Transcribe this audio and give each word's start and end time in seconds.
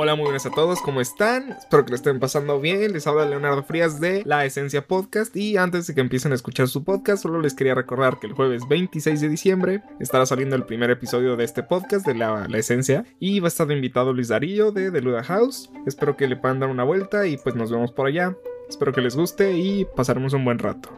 Hola, 0.00 0.14
muy 0.14 0.26
buenas 0.26 0.46
a 0.46 0.52
todos, 0.52 0.80
¿cómo 0.80 1.00
están? 1.00 1.50
Espero 1.50 1.84
que 1.84 1.90
lo 1.90 1.96
estén 1.96 2.20
pasando 2.20 2.60
bien. 2.60 2.92
Les 2.92 3.08
habla 3.08 3.26
Leonardo 3.26 3.64
Frías 3.64 3.98
de 3.98 4.22
La 4.24 4.44
Esencia 4.44 4.86
Podcast. 4.86 5.36
Y 5.36 5.56
antes 5.56 5.88
de 5.88 5.94
que 5.96 6.00
empiecen 6.00 6.30
a 6.30 6.36
escuchar 6.36 6.68
su 6.68 6.84
podcast, 6.84 7.24
solo 7.24 7.40
les 7.40 7.52
quería 7.52 7.74
recordar 7.74 8.20
que 8.20 8.28
el 8.28 8.32
jueves 8.32 8.62
26 8.68 9.20
de 9.20 9.28
diciembre 9.28 9.82
estará 9.98 10.24
saliendo 10.24 10.54
el 10.54 10.66
primer 10.66 10.90
episodio 10.90 11.34
de 11.34 11.42
este 11.42 11.64
podcast 11.64 12.06
de 12.06 12.14
La, 12.14 12.46
La 12.46 12.58
Esencia. 12.58 13.06
Y 13.18 13.40
va 13.40 13.46
a 13.46 13.48
estar 13.48 13.68
invitado 13.72 14.12
Luis 14.12 14.28
Darío 14.28 14.70
de 14.70 14.92
The 14.92 15.00
Luda 15.00 15.24
House. 15.24 15.68
Espero 15.84 16.16
que 16.16 16.28
le 16.28 16.36
puedan 16.36 16.60
dar 16.60 16.70
una 16.70 16.84
vuelta 16.84 17.26
y 17.26 17.36
pues 17.36 17.56
nos 17.56 17.72
vemos 17.72 17.90
por 17.90 18.06
allá. 18.06 18.36
Espero 18.68 18.92
que 18.92 19.00
les 19.00 19.16
guste 19.16 19.58
y 19.58 19.84
pasaremos 19.96 20.32
un 20.32 20.44
buen 20.44 20.60
rato. 20.60 20.90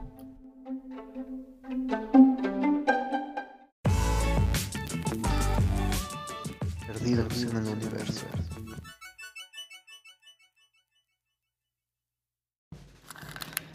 Perdidos 6.87 7.43
en 7.45 7.57
el 7.57 7.67
universo. 7.67 8.27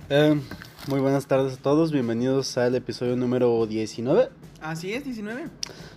Eh, 0.09 0.39
muy 0.87 0.99
buenas 0.99 1.25
tardes 1.25 1.53
a 1.53 1.57
todos, 1.57 1.91
bienvenidos 1.91 2.57
al 2.57 2.75
episodio 2.75 3.15
número 3.15 3.65
19 3.65 4.29
Así 4.61 4.93
es, 4.93 5.03
19. 5.03 5.45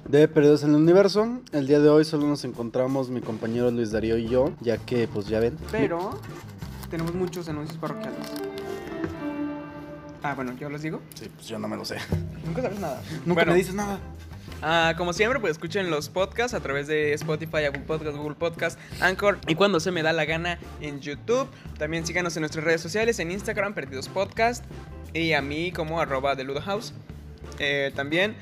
de 0.08 0.28
Perdidos 0.28 0.62
en 0.62 0.70
el 0.70 0.76
Universo. 0.76 1.40
El 1.52 1.66
día 1.66 1.80
de 1.80 1.88
hoy 1.88 2.04
solo 2.04 2.26
nos 2.26 2.44
encontramos 2.44 3.08
mi 3.08 3.20
compañero 3.22 3.70
Luis 3.70 3.92
Darío 3.92 4.18
y 4.18 4.28
yo, 4.28 4.52
ya 4.60 4.76
que 4.76 5.08
pues 5.08 5.26
ya 5.26 5.40
ven. 5.40 5.56
Pero 5.72 6.18
tenemos 6.90 7.14
muchos 7.14 7.48
anuncios 7.48 7.78
parroquiales. 7.78 8.18
Ah, 10.22 10.34
bueno, 10.34 10.52
¿yo 10.58 10.68
los 10.68 10.82
digo? 10.82 11.00
Sí, 11.14 11.30
pues 11.34 11.46
yo 11.46 11.58
no 11.58 11.66
me 11.66 11.76
lo 11.76 11.84
sé. 11.86 11.96
Nunca 12.44 12.60
sabes 12.60 12.78
nada. 12.78 13.00
Nunca 13.24 13.34
Bueno, 13.34 13.52
me 13.52 13.58
dices 13.58 13.74
nada. 13.74 13.98
Ah, 14.62 14.94
como 14.96 15.12
siempre, 15.12 15.40
pues 15.40 15.52
escuchen 15.52 15.90
los 15.90 16.08
podcasts 16.08 16.54
a 16.54 16.60
través 16.60 16.86
de 16.86 17.12
Spotify, 17.14 17.64
Apple 17.66 17.82
Podcast, 17.86 18.16
Google 18.16 18.36
Podcast, 18.36 18.78
Anchor 19.00 19.38
y 19.46 19.54
cuando 19.54 19.80
se 19.80 19.90
me 19.90 20.02
da 20.02 20.12
la 20.12 20.24
gana 20.24 20.58
en 20.80 21.00
YouTube. 21.00 21.48
También 21.78 22.06
síganos 22.06 22.36
en 22.36 22.42
nuestras 22.42 22.64
redes 22.64 22.80
sociales, 22.80 23.18
en 23.18 23.30
Instagram, 23.30 23.74
Perdidos 23.74 24.08
Podcast 24.08 24.64
y 25.14 25.32
a 25.32 25.42
mí 25.42 25.72
como 25.72 26.00
arroba 26.00 26.34
de 26.34 26.60
House. 26.60 26.92
Eh, 27.58 27.92
también 27.94 28.36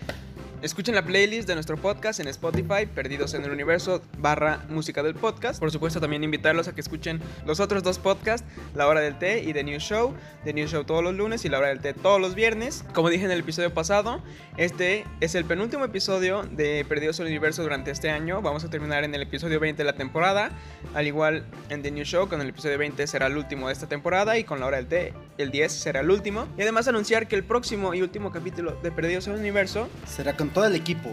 escuchen 0.62 0.94
la 0.94 1.04
playlist 1.04 1.46
de 1.48 1.54
nuestro 1.54 1.76
podcast 1.76 2.20
en 2.20 2.28
Spotify, 2.28 2.86
Perdidos 2.92 3.34
en 3.34 3.44
el 3.44 3.50
Universo, 3.50 4.02
barra 4.18 4.64
música 4.68 5.02
del 5.02 5.14
podcast. 5.14 5.60
Por 5.60 5.70
supuesto, 5.70 6.00
también 6.00 6.24
invitarlos 6.24 6.68
a 6.68 6.74
que 6.74 6.80
escuchen 6.80 7.20
los 7.44 7.60
otros 7.60 7.82
dos 7.82 7.98
podcasts, 7.98 8.46
La 8.74 8.86
Hora 8.86 9.00
del 9.00 9.18
Té 9.18 9.42
y 9.42 9.52
The 9.52 9.64
New 9.64 9.78
Show. 9.78 10.14
The 10.44 10.52
New 10.52 10.66
Show 10.66 10.84
todos 10.84 11.02
los 11.02 11.14
lunes 11.14 11.44
y 11.44 11.48
La 11.48 11.58
Hora 11.58 11.68
del 11.68 11.80
Té 11.80 11.94
todos 11.94 12.20
los 12.20 12.34
viernes. 12.34 12.84
Como 12.94 13.10
dije 13.10 13.24
en 13.24 13.30
el 13.30 13.40
episodio 13.40 13.72
pasado, 13.72 14.22
este 14.56 15.04
es 15.20 15.34
el 15.34 15.44
penúltimo 15.44 15.84
episodio 15.84 16.42
de 16.44 16.84
Perdidos 16.88 17.20
en 17.20 17.26
el 17.26 17.32
Universo 17.32 17.62
durante 17.62 17.90
este 17.90 18.10
año. 18.10 18.42
Vamos 18.42 18.64
a 18.64 18.70
terminar 18.70 19.04
en 19.04 19.14
el 19.14 19.22
episodio 19.22 19.60
20 19.60 19.82
de 19.82 19.84
la 19.84 19.96
temporada. 19.96 20.50
Al 20.94 21.06
igual 21.06 21.44
en 21.68 21.82
The 21.82 21.90
New 21.90 22.04
Show, 22.04 22.28
con 22.28 22.40
el 22.40 22.48
episodio 22.48 22.78
20 22.78 23.06
será 23.06 23.26
el 23.26 23.36
último 23.36 23.66
de 23.66 23.72
esta 23.72 23.88
temporada 23.88 24.38
y 24.38 24.44
con 24.44 24.60
La 24.60 24.66
Hora 24.66 24.78
del 24.78 24.86
Té 24.86 25.14
el 25.38 25.50
10 25.50 25.72
será 25.72 26.00
el 26.00 26.10
último. 26.10 26.46
Y 26.56 26.62
además 26.62 26.88
anunciar 26.88 27.28
que 27.28 27.36
el 27.36 27.44
próximo 27.44 27.94
y 27.94 28.02
último 28.02 28.32
capítulo 28.32 28.78
de 28.82 28.90
Perdidos 28.90 29.26
en 29.26 29.34
el 29.34 29.40
Universo 29.40 29.88
Será 30.06 30.36
con 30.36 30.50
todo 30.56 30.66
el 30.66 30.74
equipo. 30.74 31.10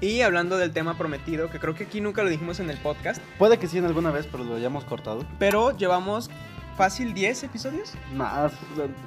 y 0.00 0.20
hablando 0.22 0.56
del 0.58 0.72
tema 0.72 0.98
prometido, 0.98 1.48
que 1.48 1.58
creo 1.60 1.74
que 1.74 1.84
aquí 1.84 2.00
nunca 2.00 2.22
lo 2.24 2.28
dijimos 2.30 2.58
en 2.60 2.68
el 2.70 2.76
podcast, 2.78 3.22
Puede 3.38 3.58
que 3.58 3.66
sí 3.68 3.78
en 3.78 3.84
alguna 3.86 4.10
vez, 4.10 4.26
pero 4.30 4.42
lo 4.44 4.56
hayamos 4.56 4.84
cortado. 4.84 5.24
pero 5.38 5.76
llevamos 5.76 6.28
fácil 6.76 7.14
10 7.14 7.44
episodios 7.44 7.92
Más, 8.14 8.52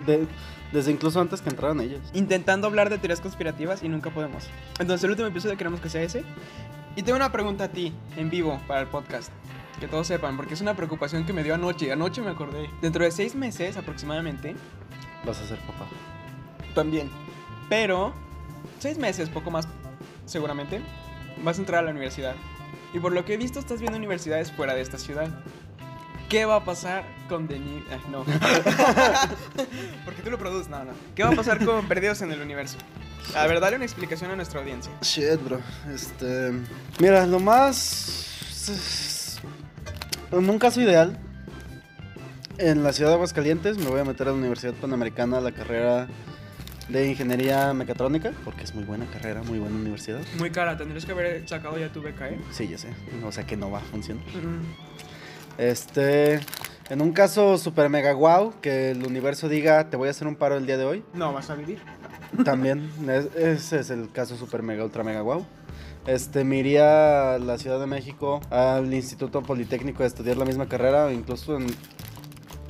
de- 0.06 0.26
desde 0.72 0.92
incluso 0.92 1.20
antes 1.22 1.42
que 1.42 1.50
entraran 1.50 1.82
ellos. 1.82 2.00
intentando 2.14 2.68
hablar 2.68 2.90
de 2.90 2.98
teorías 2.98 3.20
conspirativas 3.22 3.84
y 3.84 3.90
nunca 3.90 4.10
podemos. 4.10 4.46
Entonces 4.80 5.04
el 5.04 5.10
último 5.12 5.28
episodio 5.28 5.58
queremos 5.58 5.80
que 5.82 5.90
sea 5.90 6.02
ese. 6.02 6.24
Y 6.96 7.04
tengo 7.04 7.18
una 7.18 7.32
pregunta 7.32 7.66
a 7.66 7.68
ti, 7.68 7.94
en 8.16 8.30
vivo, 8.30 8.60
para 8.68 8.80
el 8.82 8.88
podcast. 8.88 9.30
Que 9.82 9.88
todos 9.90 10.08
sepan, 10.08 10.38
porque 10.38 10.54
es 10.54 10.62
una 10.62 10.76
preocupación 10.76 11.26
que 11.26 11.34
me 11.34 11.44
dio 11.44 11.54
anoche. 11.56 11.92
Anoche 11.92 12.22
me 12.22 12.30
acordé. 12.32 12.70
Dentro 12.82 13.04
de 13.04 13.12
seis 13.12 13.36
meses 13.36 13.76
aproximadamente, 13.76 14.56
Vas 15.26 15.42
a 15.42 15.46
ser 15.46 15.60
papá. 15.60 15.86
también. 16.74 17.10
Pero, 17.68 18.14
seis 18.80 18.98
meses, 18.98 19.30
poco 19.30 19.52
más, 19.52 19.68
seguramente, 20.26 20.82
vas 21.44 21.58
a 21.58 21.62
entrar 21.62 21.80
a 21.80 21.84
la 21.84 21.92
universidad. 21.92 22.36
Y 22.94 23.00
por 23.00 23.12
lo 23.12 23.26
que 23.26 23.34
he 23.34 23.38
visto, 23.38 23.60
estás 23.60 23.80
viendo 23.80 23.98
universidades 23.98 24.52
fuera 24.52 24.74
de 24.74 24.82
esta 24.82 24.98
ciudad. 24.98 25.30
¿Qué 26.30 26.46
va 26.46 26.56
a 26.56 26.66
pasar 26.66 27.04
con 27.30 27.48
Denis? 27.48 27.84
Ay, 27.92 28.00
no. 28.10 28.24
Porque 30.06 30.22
tú 30.24 30.32
lo 30.32 30.40
produces, 30.40 30.70
no, 30.70 30.84
no. 30.84 30.94
¿Qué 31.14 31.24
va 31.24 31.30
a 31.30 31.36
pasar 31.36 31.64
con 31.64 31.88
Perdidos 31.88 32.22
en 32.22 32.32
el 32.32 32.42
Universo? 32.42 32.78
A 33.36 33.46
ver, 33.48 33.60
dale 33.60 33.76
una 33.76 33.86
explicación 33.86 34.32
a 34.32 34.36
nuestra 34.36 34.60
audiencia. 34.60 34.92
Shit, 35.02 35.44
bro. 35.44 35.60
Este. 35.94 36.52
Mira, 37.00 37.26
lo 37.26 37.40
más. 37.40 38.70
En 40.32 40.50
un 40.50 40.58
caso 40.58 40.82
ideal, 40.82 41.18
en 42.58 42.84
la 42.84 42.94
ciudad 42.94 43.12
de 43.12 43.16
Aguascalientes 43.16 43.78
me 43.78 43.86
voy 43.86 44.00
a 44.00 44.04
meter 44.04 44.28
a 44.28 44.32
la 44.32 44.38
Universidad 44.38 44.74
Panamericana 44.74 45.38
a 45.38 45.42
la 45.42 45.52
carrera 45.52 46.08
de 46.90 47.10
Ingeniería 47.10 47.74
Mecatrónica, 47.74 48.32
porque 48.44 48.64
es 48.64 48.76
muy 48.76 48.84
buena 48.84 49.06
carrera, 49.08 49.42
muy 49.44 49.60
buena 49.60 49.76
universidad. 49.76 50.20
Muy 50.38 50.52
cara, 50.52 50.78
tendrías 50.78 51.06
que 51.06 51.12
haber 51.14 51.48
sacado 51.50 51.78
ya 51.80 51.92
tu 51.92 52.02
beca, 52.02 52.30
¿eh? 52.30 52.40
Sí, 52.52 52.68
ya 52.68 52.78
sé. 52.78 52.90
O 53.26 53.32
sea 53.32 53.46
que 53.46 53.58
no 53.58 53.72
va 53.72 53.80
a 53.80 53.82
funcionar. 53.82 54.24
Mm, 54.28 54.64
Este. 55.58 56.40
En 56.90 57.02
un 57.02 57.14
caso 57.14 57.58
super 57.58 57.90
mega 57.90 58.12
guau, 58.14 58.54
que 58.62 58.92
el 58.92 59.04
universo 59.04 59.50
diga 59.50 59.90
te 59.90 59.98
voy 59.98 60.08
a 60.08 60.12
hacer 60.12 60.28
un 60.28 60.36
paro 60.36 60.56
el 60.58 60.68
día 60.68 60.78
de 60.78 60.86
hoy. 60.86 61.04
No, 61.16 61.34
vas 61.34 61.50
a 61.50 61.56
vivir. 61.56 61.80
También, 62.44 62.92
es- 63.10 63.36
ese 63.36 63.80
es 63.80 63.90
el 63.90 64.12
caso 64.12 64.38
super 64.38 64.62
mega 64.62 64.84
ultra 64.84 65.04
mega 65.04 65.22
guau. 65.22 65.46
Este, 66.06 66.44
me 66.44 66.58
iría 66.58 67.34
a 67.34 67.40
la 67.40 67.58
Ciudad 67.58 67.80
de 67.80 67.88
México, 67.88 68.40
al 68.52 68.94
Instituto 68.94 69.42
Politécnico 69.42 70.04
a 70.04 70.06
estudiar 70.06 70.38
la 70.38 70.46
misma 70.46 70.68
carrera, 70.70 71.12
incluso 71.12 71.58
en 71.58 71.66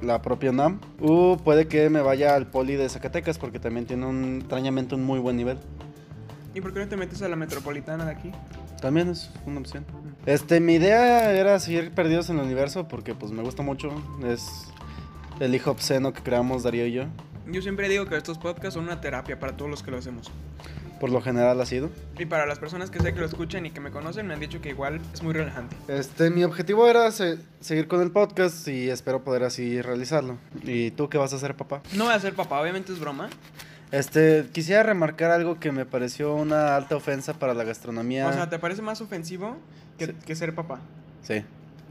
la 0.02 0.22
propia 0.22 0.52
UNAM. 0.52 0.80
O 1.02 1.38
puede 1.38 1.68
que 1.68 1.90
me 1.90 2.02
vaya 2.02 2.36
al 2.36 2.48
Poli 2.48 2.76
de 2.76 2.90
Zacatecas, 2.90 3.38
porque 3.38 3.60
también 3.60 3.86
tiene 3.86 4.06
un, 4.06 4.40
extrañamente 4.40 4.96
un 4.96 5.04
muy 5.04 5.20
buen 5.20 5.38
nivel. 5.38 5.58
¿Y 6.54 6.62
por 6.62 6.74
qué 6.74 6.80
no 6.80 6.88
te 6.88 6.98
metes 6.98 7.22
a 7.22 7.28
la 7.28 7.36
metropolitana 7.36 8.06
de 8.06 8.12
aquí? 8.12 8.32
También 8.82 9.10
es 9.10 9.30
una 9.46 9.60
opción. 9.60 9.86
Este, 10.26 10.60
mi 10.60 10.76
idea 10.76 11.32
era 11.34 11.60
seguir 11.60 11.92
perdidos 11.92 12.30
en 12.30 12.40
el 12.40 12.46
universo, 12.46 12.88
porque 12.88 13.14
pues 13.14 13.32
me 13.32 13.44
gusta 13.44 13.62
mucho. 13.64 13.92
Es 14.26 14.68
el 15.40 15.54
hijo 15.54 15.72
obsceno 15.72 16.14
que 16.14 16.22
creamos 16.22 16.64
Darío 16.64 16.86
y 16.86 16.94
yo. 16.94 17.04
Yo 17.48 17.62
siempre 17.62 17.90
digo 17.90 18.06
que 18.06 18.16
estos 18.16 18.38
podcasts 18.38 18.74
son 18.74 18.86
una 18.86 19.02
terapia 19.02 19.38
para 19.40 19.56
todos 19.56 19.70
los 19.70 19.84
que 19.84 19.92
lo 19.92 19.98
hacemos. 19.98 20.32
Por 21.00 21.10
lo 21.10 21.22
general 21.22 21.60
ha 21.60 21.66
sido. 21.66 21.90
Y 22.18 22.26
para 22.26 22.46
las 22.46 22.58
personas 22.60 22.90
que 22.90 23.00
sé 23.00 23.14
que 23.14 23.20
lo 23.20 23.26
escuchan 23.26 23.66
y 23.66 23.72
que 23.72 23.82
me 23.82 23.92
conocen, 23.92 24.28
me 24.28 24.34
han 24.34 24.40
dicho 24.40 24.62
que 24.62 24.70
igual 24.70 25.02
es 25.14 25.22
muy 25.22 25.34
relajante. 25.34 25.76
Este, 25.88 26.30
mi 26.30 26.44
objetivo 26.44 26.88
era 26.88 27.12
se- 27.12 27.38
seguir 27.60 27.88
con 27.88 28.02
el 28.02 28.12
podcast 28.12 28.68
y 28.68 28.90
espero 28.90 29.24
poder 29.24 29.44
así 29.44 29.82
realizarlo. 29.82 30.38
¿Y 30.64 30.92
tú 30.92 31.10
qué 31.10 31.18
vas 31.18 31.34
a 31.34 31.36
hacer, 31.36 31.56
papá? 31.56 31.82
No 31.96 32.06
voy 32.06 32.14
a 32.14 32.20
ser 32.20 32.34
papá, 32.34 32.62
obviamente 32.62 32.94
es 32.94 33.00
broma. 33.00 33.30
Este, 33.92 34.46
quisiera 34.52 34.84
remarcar 34.84 35.32
algo 35.32 35.60
que 35.60 35.72
me 35.72 35.86
pareció 35.86 36.34
una 36.36 36.76
alta 36.76 36.96
ofensa 36.96 37.34
para 37.34 37.54
la 37.54 37.64
gastronomía. 37.64 38.28
O 38.28 38.34
sea, 38.34 38.50
¿te 38.50 38.58
parece 38.60 38.82
más 38.82 39.00
ofensivo 39.02 39.58
que, 39.98 40.08
Sí. 40.08 40.14
que 40.26 40.36
ser 40.36 40.56
papá? 40.56 40.80
Sí, 41.22 41.44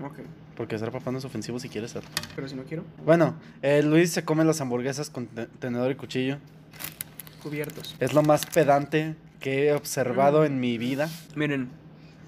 Ok, 0.03 0.19
porque 0.57 0.77
ser 0.77 0.91
papá 0.91 1.13
no 1.13 1.19
es 1.19 1.25
ofensivo 1.25 1.61
si 1.61 1.69
quieres 1.69 1.93
ser. 1.93 2.03
pero 2.35 2.49
si 2.49 2.57
no 2.57 2.65
quiero, 2.65 2.83
Bueno, 3.05 3.37
eh, 3.63 3.81
Luis 3.83 4.11
se 4.11 4.25
come 4.25 4.45
las 4.45 4.61
hamburguesas 4.61 5.09
con 5.09 5.27
te- 5.29 5.47
tenedor 5.47 5.91
y 5.93 5.95
cuchillo. 5.95 6.39
Cubiertos. 7.44 7.94
Es 8.00 8.12
lo 8.15 8.22
más 8.22 8.44
pedante 8.47 9.15
que 9.38 9.69
he 9.69 9.72
observado 9.75 10.41
Mm. 10.41 10.47
en 10.47 10.60
mi 10.60 10.78
vida. 10.78 11.09
Miren, 11.37 11.69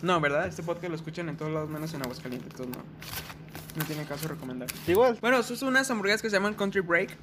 no, 0.03 0.21
¿verdad? 0.21 0.47
Este 0.47 0.63
podcast 0.63 0.91
lo 0.91 0.95
escuchan 0.97 1.29
en 1.29 1.37
todos 1.37 1.51
lados 1.51 1.69
menos 1.71 1.93
en 1.95 2.03
Aguascalientes, 2.03 2.51
entonces 2.53 2.77
no. 2.77 2.83
No 3.79 3.85
tiene 3.85 4.05
caso 4.05 4.29
recomendar. 4.29 4.69
Igual. 4.87 5.19
Bueno, 5.21 5.43
son 5.43 5.69
unas 5.69 5.91
hamburguesas 5.91 6.23
que 6.23 6.31
se 6.31 6.37
llaman 6.37 6.55
Country 6.55 6.81
Break. 6.83 7.17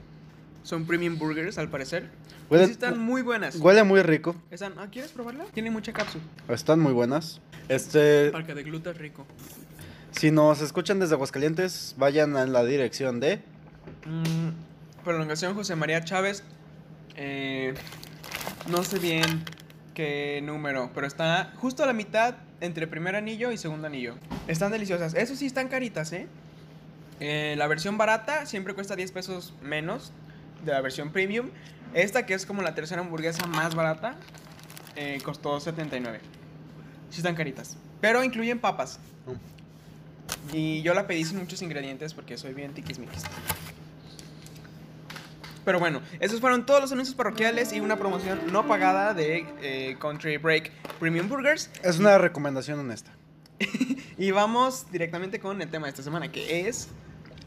Son 0.63 0.85
premium 0.85 1.17
burgers, 1.17 1.57
al 1.57 1.69
parecer. 1.69 2.09
Huele- 2.49 2.65
sí 2.65 2.71
están 2.71 2.97
muy 2.99 3.21
buenas. 3.21 3.55
Huele 3.57 3.83
muy 3.83 4.01
rico. 4.01 4.35
Están, 4.49 4.73
¿ah, 4.77 4.87
¿Quieres 4.91 5.11
probarla? 5.11 5.45
Tiene 5.53 5.69
mucha 5.71 5.91
cápsula. 5.93 6.23
Están 6.49 6.79
muy 6.79 6.93
buenas. 6.93 7.41
Este, 7.69 8.29
Para 8.31 8.45
que 8.45 8.53
de 8.53 8.63
gluten 8.63 8.95
rico. 8.95 9.25
si 10.11 10.31
nos 10.31 10.61
escuchan 10.61 10.99
desde 10.99 11.15
Aguascalientes, 11.15 11.95
vayan 11.97 12.35
a 12.37 12.45
la 12.45 12.63
dirección 12.63 13.19
de 13.19 13.41
Mm, 14.05 15.03
prolongación 15.03 15.53
José 15.55 15.75
María 15.75 16.03
Chávez. 16.03 16.43
Eh, 17.15 17.73
no 18.69 18.83
sé 18.83 18.99
bien 18.99 19.43
qué 19.93 20.41
número, 20.43 20.91
pero 20.93 21.07
está 21.07 21.53
justo 21.57 21.83
a 21.83 21.85
la 21.85 21.93
mitad 21.93 22.35
entre 22.61 22.87
primer 22.87 23.15
anillo 23.15 23.51
y 23.51 23.57
segundo 23.57 23.87
anillo. 23.87 24.15
Están 24.47 24.71
deliciosas. 24.71 25.13
Eso 25.13 25.35
sí, 25.35 25.45
están 25.45 25.67
caritas, 25.67 26.11
¿eh? 26.13 26.27
Eh, 27.19 27.55
la 27.57 27.67
versión 27.67 27.97
barata 27.97 28.45
siempre 28.45 28.73
cuesta 28.73 28.95
10 28.95 29.11
pesos 29.11 29.53
menos 29.61 30.11
de 30.65 30.71
la 30.71 30.81
versión 30.81 31.11
premium. 31.11 31.49
Esta, 31.93 32.25
que 32.25 32.33
es 32.33 32.45
como 32.45 32.61
la 32.61 32.73
tercera 32.73 33.01
hamburguesa 33.01 33.45
más 33.47 33.75
barata, 33.75 34.15
eh, 34.95 35.19
costó 35.23 35.59
79. 35.59 36.19
Sí 37.09 37.17
están 37.17 37.35
caritas. 37.35 37.77
Pero 38.01 38.23
incluyen 38.23 38.59
papas. 38.59 38.99
Y 40.51 40.81
yo 40.81 40.93
la 40.93 41.07
pedí 41.07 41.23
sin 41.23 41.37
muchos 41.37 41.61
ingredientes 41.61 42.13
porque 42.13 42.37
soy 42.37 42.53
bien 42.53 42.73
tiquismiquis. 42.73 43.23
Pero 45.65 45.79
bueno, 45.79 46.01
esos 46.19 46.41
fueron 46.41 46.65
todos 46.65 46.81
los 46.81 46.91
anuncios 46.91 47.15
parroquiales 47.15 47.73
y 47.73 47.79
una 47.79 47.97
promoción 47.97 48.39
no 48.51 48.67
pagada 48.67 49.13
de 49.13 49.45
eh, 49.61 49.97
Country 49.99 50.37
Break 50.37 50.71
Premium 50.99 51.29
Burgers. 51.29 51.69
Es 51.83 51.99
una 51.99 52.17
recomendación 52.17 52.79
honesta. 52.79 53.11
Y 54.15 54.29
vamos 54.29 54.85
directamente 54.91 55.39
con 55.39 55.59
el 55.61 55.69
tema 55.69 55.87
de 55.87 55.89
esta 55.89 56.03
semana, 56.03 56.31
que 56.31 56.67
es... 56.67 56.87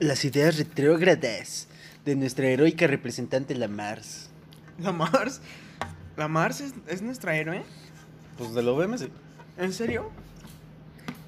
Las 0.00 0.24
ideas 0.24 0.58
retrógradas 0.58 1.68
de 2.04 2.16
nuestra 2.16 2.48
heroica 2.48 2.88
representante, 2.88 3.54
la 3.54 3.68
Mars. 3.68 4.30
La 4.80 4.90
Mars. 4.90 5.40
¿La 6.16 6.26
Mars 6.26 6.60
es, 6.60 6.74
es 6.88 7.02
nuestra 7.02 7.36
héroe? 7.36 7.62
Pues 8.36 8.52
de 8.52 8.62
la 8.64 8.72
UVM, 8.72 8.98
sí. 8.98 9.08
¿En 9.56 9.72
serio? 9.72 10.10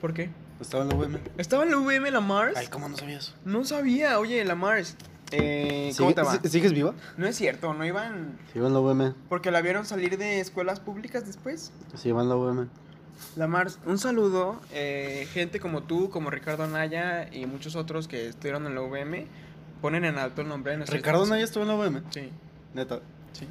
¿Por 0.00 0.12
qué? 0.12 0.30
Estaba 0.60 0.82
en 0.82 0.88
la 0.90 0.96
UVM. 0.96 1.18
¿Estaba 1.38 1.62
en 1.62 1.70
la 1.70 1.78
UVM 1.78 2.10
la 2.10 2.20
Mars? 2.20 2.54
Ay, 2.56 2.66
¿cómo 2.66 2.88
no 2.88 2.96
sabías? 2.96 3.34
No 3.44 3.64
sabía, 3.64 4.18
oye, 4.18 4.44
la 4.44 4.56
Mars. 4.56 4.96
Eh, 5.30 5.92
¿Cómo 5.98 6.14
te 6.14 6.22
va? 6.22 6.32
¿Sigue- 6.32 6.48
¿Sigues 6.48 6.72
viva? 6.72 6.94
No 7.16 7.26
es 7.26 7.36
cierto, 7.36 7.74
no 7.74 7.84
iban... 7.84 8.38
Sí, 8.52 8.58
iba 8.58 8.66
en 8.68 8.72
la 8.74 8.80
UVM. 8.80 9.14
Porque 9.28 9.50
la 9.50 9.60
vieron 9.60 9.84
salir 9.84 10.16
de 10.16 10.40
escuelas 10.40 10.80
públicas 10.80 11.26
después. 11.26 11.70
Sí, 11.96 12.08
iba 12.08 12.22
en 12.22 12.28
la 12.28 12.36
UVM. 12.36 12.68
La 13.36 13.46
Mars, 13.46 13.78
un 13.84 13.98
saludo. 13.98 14.60
eh, 14.72 15.28
gente 15.32 15.60
como 15.60 15.82
tú, 15.82 16.08
como 16.10 16.30
Ricardo 16.30 16.64
Anaya 16.64 17.28
y 17.32 17.46
muchos 17.46 17.76
otros 17.76 18.08
que 18.08 18.28
estuvieron 18.28 18.66
en 18.66 18.74
la 18.74 18.80
UVM, 18.82 19.26
ponen 19.82 20.04
en 20.04 20.18
alto 20.18 20.40
el 20.42 20.48
nombre 20.48 20.72
de 20.72 20.78
nuestra 20.78 20.96
Ricardo 20.96 21.20
institución. 21.20 21.36
Naya 21.36 21.44
estuvo 21.44 21.62
en 21.64 21.68
la 21.68 21.74
UVM. 22.00 22.02
Sí, 22.12 22.30
Neta. 22.74 23.00
sí. 23.32 23.46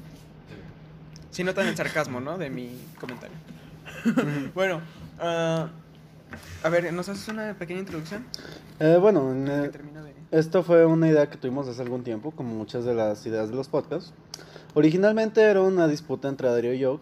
Sí 1.31 1.43
notan 1.43 1.67
el 1.67 1.75
sarcasmo, 1.75 2.19
¿no? 2.19 2.37
De 2.39 2.49
mi 2.49 2.81
comentario. 2.99 3.35
bueno, 4.55 4.81
ah, 5.19 5.67
a 6.63 6.69
ver, 6.69 6.91
¿nos 6.93 7.07
haces 7.09 7.27
una 7.27 7.53
pequeña 7.53 7.81
introducción? 7.81 8.25
Eh, 8.79 8.97
bueno, 8.99 9.31
en, 9.31 9.47
Esto 10.31 10.61
fue 10.61 10.85
una 10.85 11.07
idea 11.07 11.29
que 11.29 11.37
tuvimos 11.37 11.67
hace 11.69 11.81
algún 11.81 12.03
tiempo, 12.03 12.31
como 12.31 12.53
muchas 12.53 12.83
de 12.83 12.93
las 12.93 13.25
ideas 13.25 13.49
de 13.49 13.55
los 13.55 13.69
podcasts. 13.69 14.13
Originalmente 14.73 15.41
era 15.41 15.61
una 15.61 15.87
disputa 15.87 16.27
entre 16.27 16.49
Adrio 16.49 16.73
y 16.73 16.79
yo, 16.79 16.99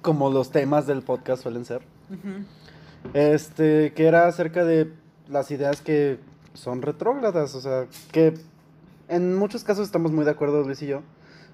como 0.00 0.30
los 0.30 0.50
temas 0.50 0.86
del 0.86 1.02
podcast 1.02 1.42
suelen 1.42 1.66
ser. 1.66 1.82
Ujú. 2.10 2.44
Este, 3.12 3.92
que 3.92 4.06
era 4.06 4.26
acerca 4.26 4.64
de 4.64 4.90
las 5.28 5.50
ideas 5.50 5.82
que 5.82 6.18
son 6.54 6.80
retrógradas, 6.80 7.54
o 7.54 7.60
sea, 7.60 7.86
que 8.10 8.34
en 9.08 9.36
muchos 9.36 9.62
casos 9.62 9.86
estamos 9.86 10.10
muy 10.12 10.24
de 10.24 10.30
acuerdo 10.30 10.62
Luis 10.62 10.80
y 10.80 10.86
yo, 10.86 11.02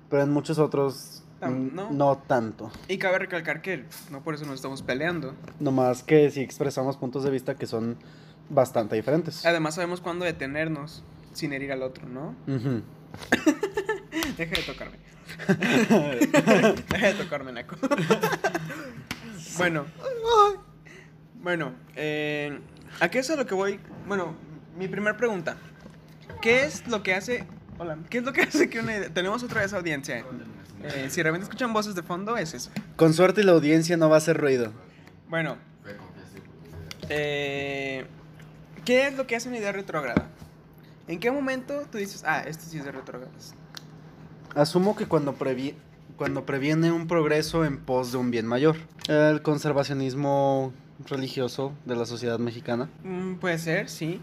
pero 0.09 0.23
en 0.23 0.31
muchos 0.31 0.59
otros 0.59 1.25
no. 1.41 1.91
no 1.91 2.19
tanto. 2.19 2.71
Y 2.89 2.99
cabe 2.99 3.19
recalcar 3.19 3.61
que 3.61 3.85
no 4.11 4.23
por 4.23 4.35
eso 4.35 4.47
nos 4.47 4.55
estamos 4.55 4.83
peleando. 4.83 5.35
No 5.59 5.73
más 5.73 6.05
que 6.05 6.31
si 6.31 6.41
expresamos 6.41 6.97
puntos 6.97 7.25
de 7.25 7.31
vista 7.31 7.57
que 7.57 7.67
son 7.67 7.97
bastante 8.49 8.97
diferentes. 8.97 9.45
Además 9.47 9.75
sabemos 9.75 10.01
cuándo 10.01 10.25
detenernos 10.25 11.05
sin 11.33 11.53
herir 11.53 11.73
al 11.73 11.83
otro, 11.83 12.07
¿no? 12.09 12.37
Ujú. 12.47 12.83
Deja 14.37 14.55
de 14.55 14.63
tocarme. 14.63 14.99
Deja 16.89 17.07
de 17.07 17.15
tocarme, 17.15 17.53
Naco. 17.53 17.77
bueno. 19.59 19.87
Bueno, 21.43 21.73
eh, 21.97 22.61
¿a 23.01 23.09
qué 23.09 23.19
es 23.19 23.31
a 23.31 23.37
lo 23.37 23.47
que 23.47 23.55
voy? 23.55 23.81
Bueno, 24.07 24.35
mi 24.77 24.87
primera 24.89 25.17
pregunta. 25.17 25.57
¿Qué 26.41 26.65
es 26.65 26.87
lo 26.87 27.03
que 27.03 27.15
hace... 27.15 27.45
Hola, 27.79 27.99
¿qué 28.11 28.19
es 28.19 28.25
lo 28.25 28.33
que 28.33 28.43
hace 28.43 28.71
que 28.71 28.81
una 28.81 28.97
idea... 28.97 29.09
Tenemos 29.13 29.43
otra 29.43 29.63
vez 29.63 29.73
audiencia. 29.73 30.25
Eh, 30.85 31.07
si 31.11 31.23
realmente 31.23 31.45
escuchan 31.45 31.73
voces 31.73 31.95
de 31.95 32.03
fondo, 32.03 32.37
es 32.37 32.55
eso. 32.55 32.71
Con 32.97 33.15
suerte 33.15 33.43
la 33.45 33.53
audiencia 33.53 33.97
no 33.97 34.09
va 34.09 34.17
a 34.17 34.19
hacer 34.19 34.37
ruido. 34.37 34.73
Bueno. 35.29 35.57
Eh, 37.09 38.07
¿Qué 38.85 39.07
es 39.07 39.17
lo 39.17 39.27
que 39.27 39.37
hace 39.37 39.49
una 39.49 39.59
idea 39.59 39.73
retrógrada? 39.73 40.29
¿En 41.09 41.19
qué 41.21 41.31
momento 41.31 41.83
tú 41.91 41.99
dices, 41.99 42.25
ah, 42.27 42.43
esto 42.47 42.65
sí 42.69 42.79
es 42.79 42.85
de 42.85 42.93
retrógradas? 42.93 43.55
Asumo 44.55 44.97
que 44.97 45.07
cuando, 45.07 45.37
previ- 45.37 45.75
cuando 46.17 46.45
previene 46.45 46.91
un 46.93 47.07
progreso 47.07 47.65
en 47.65 47.79
pos 47.79 48.13
de 48.13 48.19
un 48.19 48.31
bien 48.31 48.47
mayor. 48.47 48.77
El 49.09 49.43
conservacionismo 49.43 50.73
religioso 51.09 51.73
de 51.85 51.97
la 51.97 52.07
sociedad 52.07 52.39
mexicana. 52.39 52.89
Mm, 53.05 53.35
puede 53.37 53.59
ser, 53.59 53.89
sí. 53.89 54.21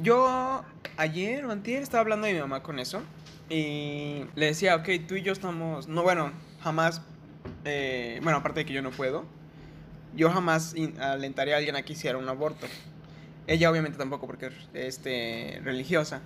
Yo 0.00 0.64
ayer 0.96 1.44
o 1.44 1.50
antier 1.52 1.82
estaba 1.82 2.00
hablando 2.00 2.26
de 2.26 2.32
mi 2.34 2.40
mamá 2.40 2.62
con 2.62 2.78
eso. 2.78 3.02
Y 3.48 4.24
le 4.34 4.46
decía, 4.46 4.74
ok, 4.76 4.88
tú 5.06 5.14
y 5.14 5.22
yo 5.22 5.32
estamos... 5.32 5.86
No, 5.86 6.02
bueno, 6.02 6.32
jamás... 6.60 7.02
eh, 7.64 8.18
bueno, 8.22 8.38
aparte 8.38 8.60
de 8.60 8.66
que 8.66 8.72
yo 8.72 8.82
no 8.82 8.90
puedo. 8.90 9.24
Yo 10.16 10.30
jamás 10.30 10.74
alentaría 10.98 11.54
a 11.54 11.58
alguien 11.58 11.76
a 11.76 11.82
que 11.82 11.92
hiciera 11.92 12.16
un 12.18 12.28
aborto. 12.28 12.66
Ella 13.46 13.70
obviamente 13.70 13.96
tampoco 13.98 14.26
porque 14.26 14.46
es 14.46 14.54
este, 14.74 15.60
religiosa. 15.64 16.20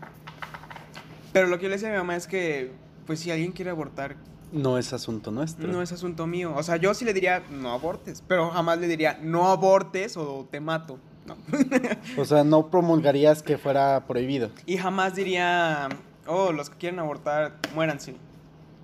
Pero 1.33 1.47
lo 1.47 1.59
que 1.59 1.65
yo 1.65 1.69
le 1.69 1.75
decía 1.77 1.89
a 1.89 1.93
mi 1.93 1.99
mamá 1.99 2.17
es 2.17 2.27
que, 2.27 2.73
pues 3.07 3.21
si 3.21 3.31
alguien 3.31 3.53
quiere 3.53 3.71
abortar, 3.71 4.17
No 4.53 4.79
es 4.79 4.93
asunto 4.93 5.31
nuestro. 5.31 5.69
no 5.69 5.81
es 5.83 5.93
asunto 5.93 6.27
mío. 6.27 6.53
O 6.57 6.63
sea, 6.63 6.77
yo 6.77 6.93
sí 6.95 7.05
le 7.05 7.13
diría, 7.15 7.43
no 7.51 7.71
abortes. 7.73 8.23
Pero 8.27 8.51
jamás 8.51 8.79
le 8.79 8.89
diría, 8.89 9.19
no 9.23 9.49
abortes 9.51 10.17
o 10.17 10.49
te 10.51 10.61
mato. 10.61 10.99
No. 11.27 11.37
O 12.19 12.25
sea, 12.25 12.43
no 12.43 12.69
promulgarías 12.71 13.43
que 13.43 13.59
fuera 13.59 14.05
prohibido. 14.09 14.51
Y 14.67 14.79
jamás 14.79 15.15
diría, 15.15 15.89
oh, 16.27 16.51
los 16.53 16.71
que 16.71 16.79
quieren 16.79 16.99
abortar, 16.99 17.59
muéranse. 17.75 18.15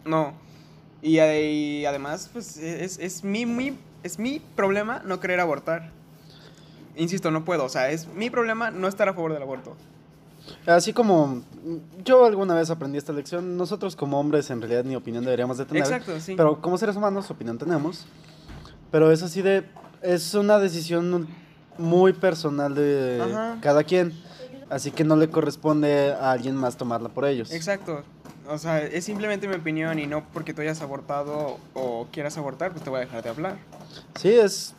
No. 0.05 0.35
Y, 1.03 1.19
y 1.19 1.85
además, 1.87 2.31
pues 2.33 2.57
es, 2.59 2.99
es, 2.99 3.25
mi, 3.25 3.45
mi- 3.47 3.77
es 4.05 4.19
mi 4.21 4.41
problema 4.55 5.03
no 5.05 5.19
querer 5.19 5.41
abortar. 5.41 5.91
Insisto, 6.97 7.31
no 7.31 7.45
puedo. 7.45 7.65
O 7.65 7.69
sea, 7.69 7.91
es 7.91 8.09
mi 8.09 8.31
problema 8.31 8.71
no 8.71 8.89
estar 8.89 9.09
a 9.09 9.15
favor 9.15 9.33
del 9.33 9.43
aborto. 9.43 9.77
Así 10.67 10.93
como 10.93 11.27
mm, 11.27 11.43
yo 12.05 12.25
alguna 12.25 12.55
vez 12.55 12.71
aprendí 12.71 12.99
esta 12.99 13.13
lección, 13.13 13.57
nosotros 13.57 13.97
como 13.97 14.19
hombres 14.19 14.51
en 14.51 14.61
realidad 14.61 14.85
ni 14.85 14.97
opinión 14.97 15.25
deberíamos 15.25 15.59
de 15.59 15.67
tener. 15.67 15.83
Exacto, 15.83 16.19
sí. 16.21 16.35
Pero 16.37 16.61
como 16.61 16.79
seres 16.79 16.97
humanos 16.97 17.31
opinión 17.31 17.59
tenemos. 17.59 18.07
Pero 18.91 19.11
es 19.11 19.23
así 19.23 19.43
de... 19.43 19.65
Es 20.03 20.35
una 20.35 20.59
decisión 20.59 21.27
muy 21.79 22.13
personal 22.13 22.75
de 22.75 23.21
Ajá. 23.23 23.59
cada 23.61 23.83
quien. 23.83 24.13
Así 24.71 24.91
que 24.91 25.05
no 25.05 25.17
le 25.17 25.29
corresponde 25.29 26.13
a 26.13 26.33
alguien 26.33 26.55
más 26.55 26.77
tomarla 26.77 27.09
por 27.09 27.25
ellos. 27.25 27.53
Exacto. 27.53 28.03
O 28.49 28.59
sea, 28.59 28.81
es 28.81 29.05
simplemente 29.05 29.49
mi 29.49 29.57
opinión 29.57 29.99
y 29.99 30.07
no 30.07 30.25
porque 30.33 30.55
tú 30.55 30.63
hayas 30.63 30.81
abortado 30.81 31.59
o 31.75 32.07
quieras 32.13 32.39
abortar, 32.39 32.71
pues 32.71 32.85
te 32.85 32.91
voy 32.91 32.99
a 32.99 33.01
dejar 33.01 33.23
de 33.23 33.31
hablar. 33.31 33.57
Sí, 34.15 34.29
es 34.31 34.76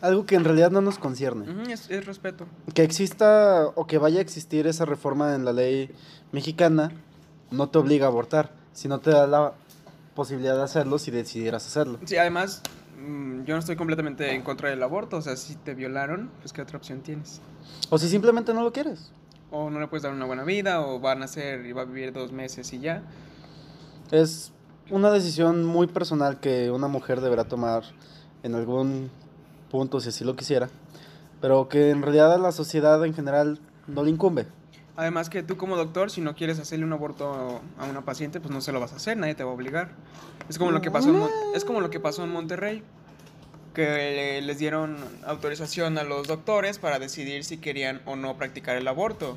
algo 0.00 0.26
que 0.26 0.34
en 0.34 0.44
realidad 0.44 0.70
no 0.70 0.80
nos 0.80 0.98
concierne. 0.98 1.46
Es 1.70 2.06
respeto. 2.06 2.46
Que 2.74 2.82
exista 2.82 3.66
o 3.74 3.86
que 3.86 3.98
vaya 3.98 4.18
a 4.18 4.22
existir 4.22 4.66
esa 4.66 4.84
reforma 4.84 5.34
en 5.34 5.44
la 5.44 5.52
ley 5.52 5.90
mexicana 6.32 6.92
no 7.50 7.68
te 7.68 7.78
obliga 7.78 8.06
a 8.06 8.08
abortar, 8.08 8.52
sino 8.72 9.00
te 9.00 9.10
da 9.10 9.26
la 9.26 9.52
posibilidad 10.14 10.56
de 10.56 10.62
hacerlo 10.62 10.98
si 10.98 11.10
decidieras 11.10 11.66
hacerlo. 11.66 11.98
Sí, 12.04 12.16
además, 12.16 12.62
mm, 12.98 13.44
yo 13.44 13.54
no 13.54 13.60
estoy 13.60 13.76
completamente 13.76 14.34
en 14.34 14.42
contra 14.42 14.70
del 14.70 14.82
aborto. 14.82 15.18
O 15.18 15.22
sea, 15.22 15.36
si 15.36 15.54
te 15.56 15.74
violaron, 15.74 16.30
pues 16.40 16.52
¿qué 16.52 16.62
otra 16.62 16.78
opción 16.78 17.00
tienes? 17.00 17.40
O 17.90 17.98
si 17.98 18.08
simplemente 18.08 18.52
no 18.54 18.62
lo 18.62 18.72
quieres. 18.72 19.12
O 19.50 19.70
no 19.70 19.78
le 19.78 19.86
puedes 19.86 20.02
dar 20.02 20.12
una 20.12 20.24
buena 20.24 20.42
vida, 20.42 20.80
o 20.80 21.00
va 21.00 21.12
a 21.12 21.14
nacer 21.14 21.64
y 21.66 21.72
va 21.72 21.82
a 21.82 21.84
vivir 21.84 22.12
dos 22.12 22.32
meses 22.32 22.72
y 22.72 22.80
ya. 22.80 23.02
Es 24.10 24.52
una 24.90 25.10
decisión 25.10 25.64
muy 25.64 25.86
personal 25.86 26.40
que 26.40 26.70
una 26.70 26.88
mujer 26.88 27.20
deberá 27.20 27.44
tomar 27.44 27.84
en 28.42 28.54
algún 28.54 29.10
punto 29.76 30.00
si 30.00 30.08
así 30.08 30.24
lo 30.24 30.36
quisiera, 30.36 30.68
pero 31.40 31.68
que 31.68 31.90
en 31.90 32.02
realidad 32.02 32.32
a 32.32 32.38
la 32.38 32.52
sociedad 32.52 33.04
en 33.04 33.14
general 33.14 33.58
no 33.86 34.02
le 34.02 34.10
incumbe. 34.10 34.46
Además 34.96 35.28
que 35.28 35.42
tú 35.42 35.58
como 35.58 35.76
doctor, 35.76 36.10
si 36.10 36.22
no 36.22 36.34
quieres 36.34 36.58
hacerle 36.58 36.86
un 36.86 36.92
aborto 36.94 37.60
a 37.78 37.84
una 37.84 38.00
paciente, 38.06 38.40
pues 38.40 38.52
no 38.54 38.62
se 38.62 38.72
lo 38.72 38.80
vas 38.80 38.92
a 38.94 38.96
hacer, 38.96 39.18
nadie 39.18 39.34
te 39.34 39.44
va 39.44 39.50
a 39.50 39.54
obligar. 39.54 39.90
Es 40.48 40.58
como 40.58 40.70
lo 40.70 40.80
que 40.80 40.90
pasó 40.90 41.10
en, 41.10 41.18
Mon- 41.18 41.30
es 41.54 41.64
como 41.66 41.80
lo 41.82 41.90
que 41.90 42.00
pasó 42.00 42.24
en 42.24 42.30
Monterrey, 42.32 42.82
que 43.74 44.40
les 44.42 44.58
dieron 44.58 44.96
autorización 45.26 45.98
a 45.98 46.02
los 46.04 46.26
doctores 46.26 46.78
para 46.78 46.98
decidir 46.98 47.44
si 47.44 47.58
querían 47.58 48.00
o 48.06 48.16
no 48.16 48.36
practicar 48.38 48.76
el 48.78 48.88
aborto. 48.88 49.36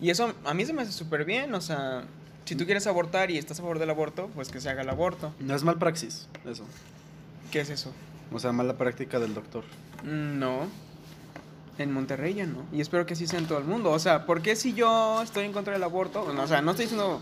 Y 0.00 0.08
eso 0.08 0.32
a 0.46 0.54
mí 0.54 0.64
se 0.64 0.72
me 0.72 0.80
hace 0.82 0.92
súper 0.92 1.26
bien, 1.26 1.54
o 1.54 1.60
sea, 1.60 2.04
si 2.46 2.54
tú 2.54 2.64
quieres 2.64 2.86
abortar 2.86 3.30
y 3.30 3.36
estás 3.36 3.58
a 3.58 3.62
favor 3.62 3.78
del 3.78 3.90
aborto, 3.90 4.30
pues 4.34 4.48
que 4.48 4.60
se 4.62 4.70
haga 4.70 4.80
el 4.80 4.88
aborto. 4.88 5.32
No 5.40 5.54
es 5.54 5.62
mal 5.62 5.76
praxis, 5.76 6.26
eso. 6.46 6.64
¿Qué 7.50 7.60
es 7.60 7.68
eso? 7.70 7.92
O 8.32 8.38
sea, 8.38 8.52
mala 8.52 8.76
práctica 8.76 9.18
del 9.18 9.34
doctor. 9.34 9.64
No. 10.04 10.66
En 11.78 11.92
Monterrey 11.92 12.34
ya 12.34 12.46
no. 12.46 12.64
Y 12.72 12.80
espero 12.80 13.04
que 13.06 13.14
así 13.14 13.26
sea 13.26 13.38
en 13.38 13.46
todo 13.46 13.58
el 13.58 13.64
mundo. 13.64 13.90
O 13.90 13.98
sea, 13.98 14.26
¿por 14.26 14.42
qué 14.42 14.56
si 14.56 14.72
yo 14.72 15.20
estoy 15.22 15.44
en 15.44 15.52
contra 15.52 15.74
del 15.74 15.82
aborto? 15.82 16.24
Bueno, 16.24 16.42
o 16.42 16.46
sea, 16.46 16.62
no 16.62 16.70
estoy 16.70 16.86
diciendo 16.86 17.20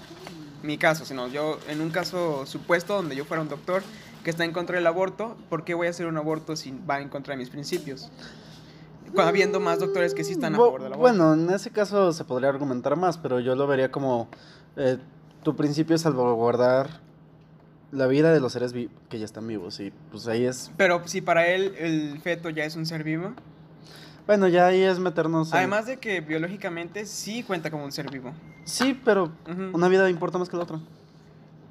mi 0.63 0.79
caso, 0.79 1.05
sino 1.05 1.29
yo 1.29 1.59
en 1.69 1.81
un 1.81 1.91
caso 1.91 2.47
supuesto 2.47 2.95
donde 2.95 3.17
yo 3.17 3.25
fuera 3.25 3.43
un 3.43 3.49
doctor 3.49 3.83
que 4.23 4.31
está 4.31 4.45
en 4.45 4.53
contra 4.53 4.77
del 4.77 4.87
aborto, 4.87 5.37
¿por 5.51 5.65
qué 5.65 5.75
voy 5.75 5.87
a 5.87 5.91
hacer 5.91 6.07
un 6.07 6.17
aborto 6.17 6.57
si 6.57 6.75
va 6.89 7.01
en 7.01 7.09
contra 7.09 7.35
de 7.35 7.39
mis 7.39 7.51
principios? 7.51 8.11
Cuando 9.13 9.29
habiendo 9.29 9.61
más 9.61 9.79
doctores 9.79 10.15
que 10.15 10.25
sí 10.25 10.33
están 10.33 10.55
a 10.55 10.59
favor 10.59 10.83
del 10.83 10.93
aborto. 10.95 11.01
Bueno, 11.01 11.35
en 11.35 11.51
ese 11.55 11.71
caso 11.71 12.13
se 12.13 12.25
podría 12.25 12.49
argumentar 12.49 12.97
más, 12.97 13.19
pero 13.19 13.39
yo 13.39 13.55
lo 13.55 13.67
vería 13.67 13.93
como 13.93 14.29
eh, 14.77 14.99
tu 15.45 15.55
principio 15.55 15.95
es 15.95 16.03
salvaguardar 16.03 17.04
la 17.95 18.07
vida 18.07 18.33
de 18.33 18.41
los 18.41 18.53
seres 18.53 18.73
que 18.73 19.19
ya 19.19 19.25
están 19.25 19.47
vivos 19.47 19.79
y 19.81 19.93
pues 20.11 20.27
ahí 20.27 20.45
es 20.45 20.71
Pero 20.77 21.03
si 21.07 21.21
para 21.21 21.47
él 21.47 21.75
el 21.79 22.19
feto 22.21 22.51
ya 22.51 22.65
es 22.65 22.77
un 22.77 22.87
ser 22.87 23.05
vivo, 23.05 23.33
bueno 24.27 24.49
ya 24.49 24.67
ahí 24.67 24.83
es 24.83 24.99
meternos 24.99 25.53
en- 25.53 25.59
además 25.59 25.87
de 25.87 25.97
que 25.99 26.21
biológicamente 26.21 27.07
sí 27.07 27.43
cuenta 27.43 27.71
como 27.71 27.85
un 27.85 27.93
ser 27.93 28.09
vivo. 28.11 28.33
sí 28.65 29.01
pero 29.05 29.31
Ujú. 29.49 29.71
una 29.77 29.89
vida 29.89 30.09
importa 30.11 30.39
más 30.39 30.49
que 30.49 30.57
la 30.57 30.65
otra 30.65 30.79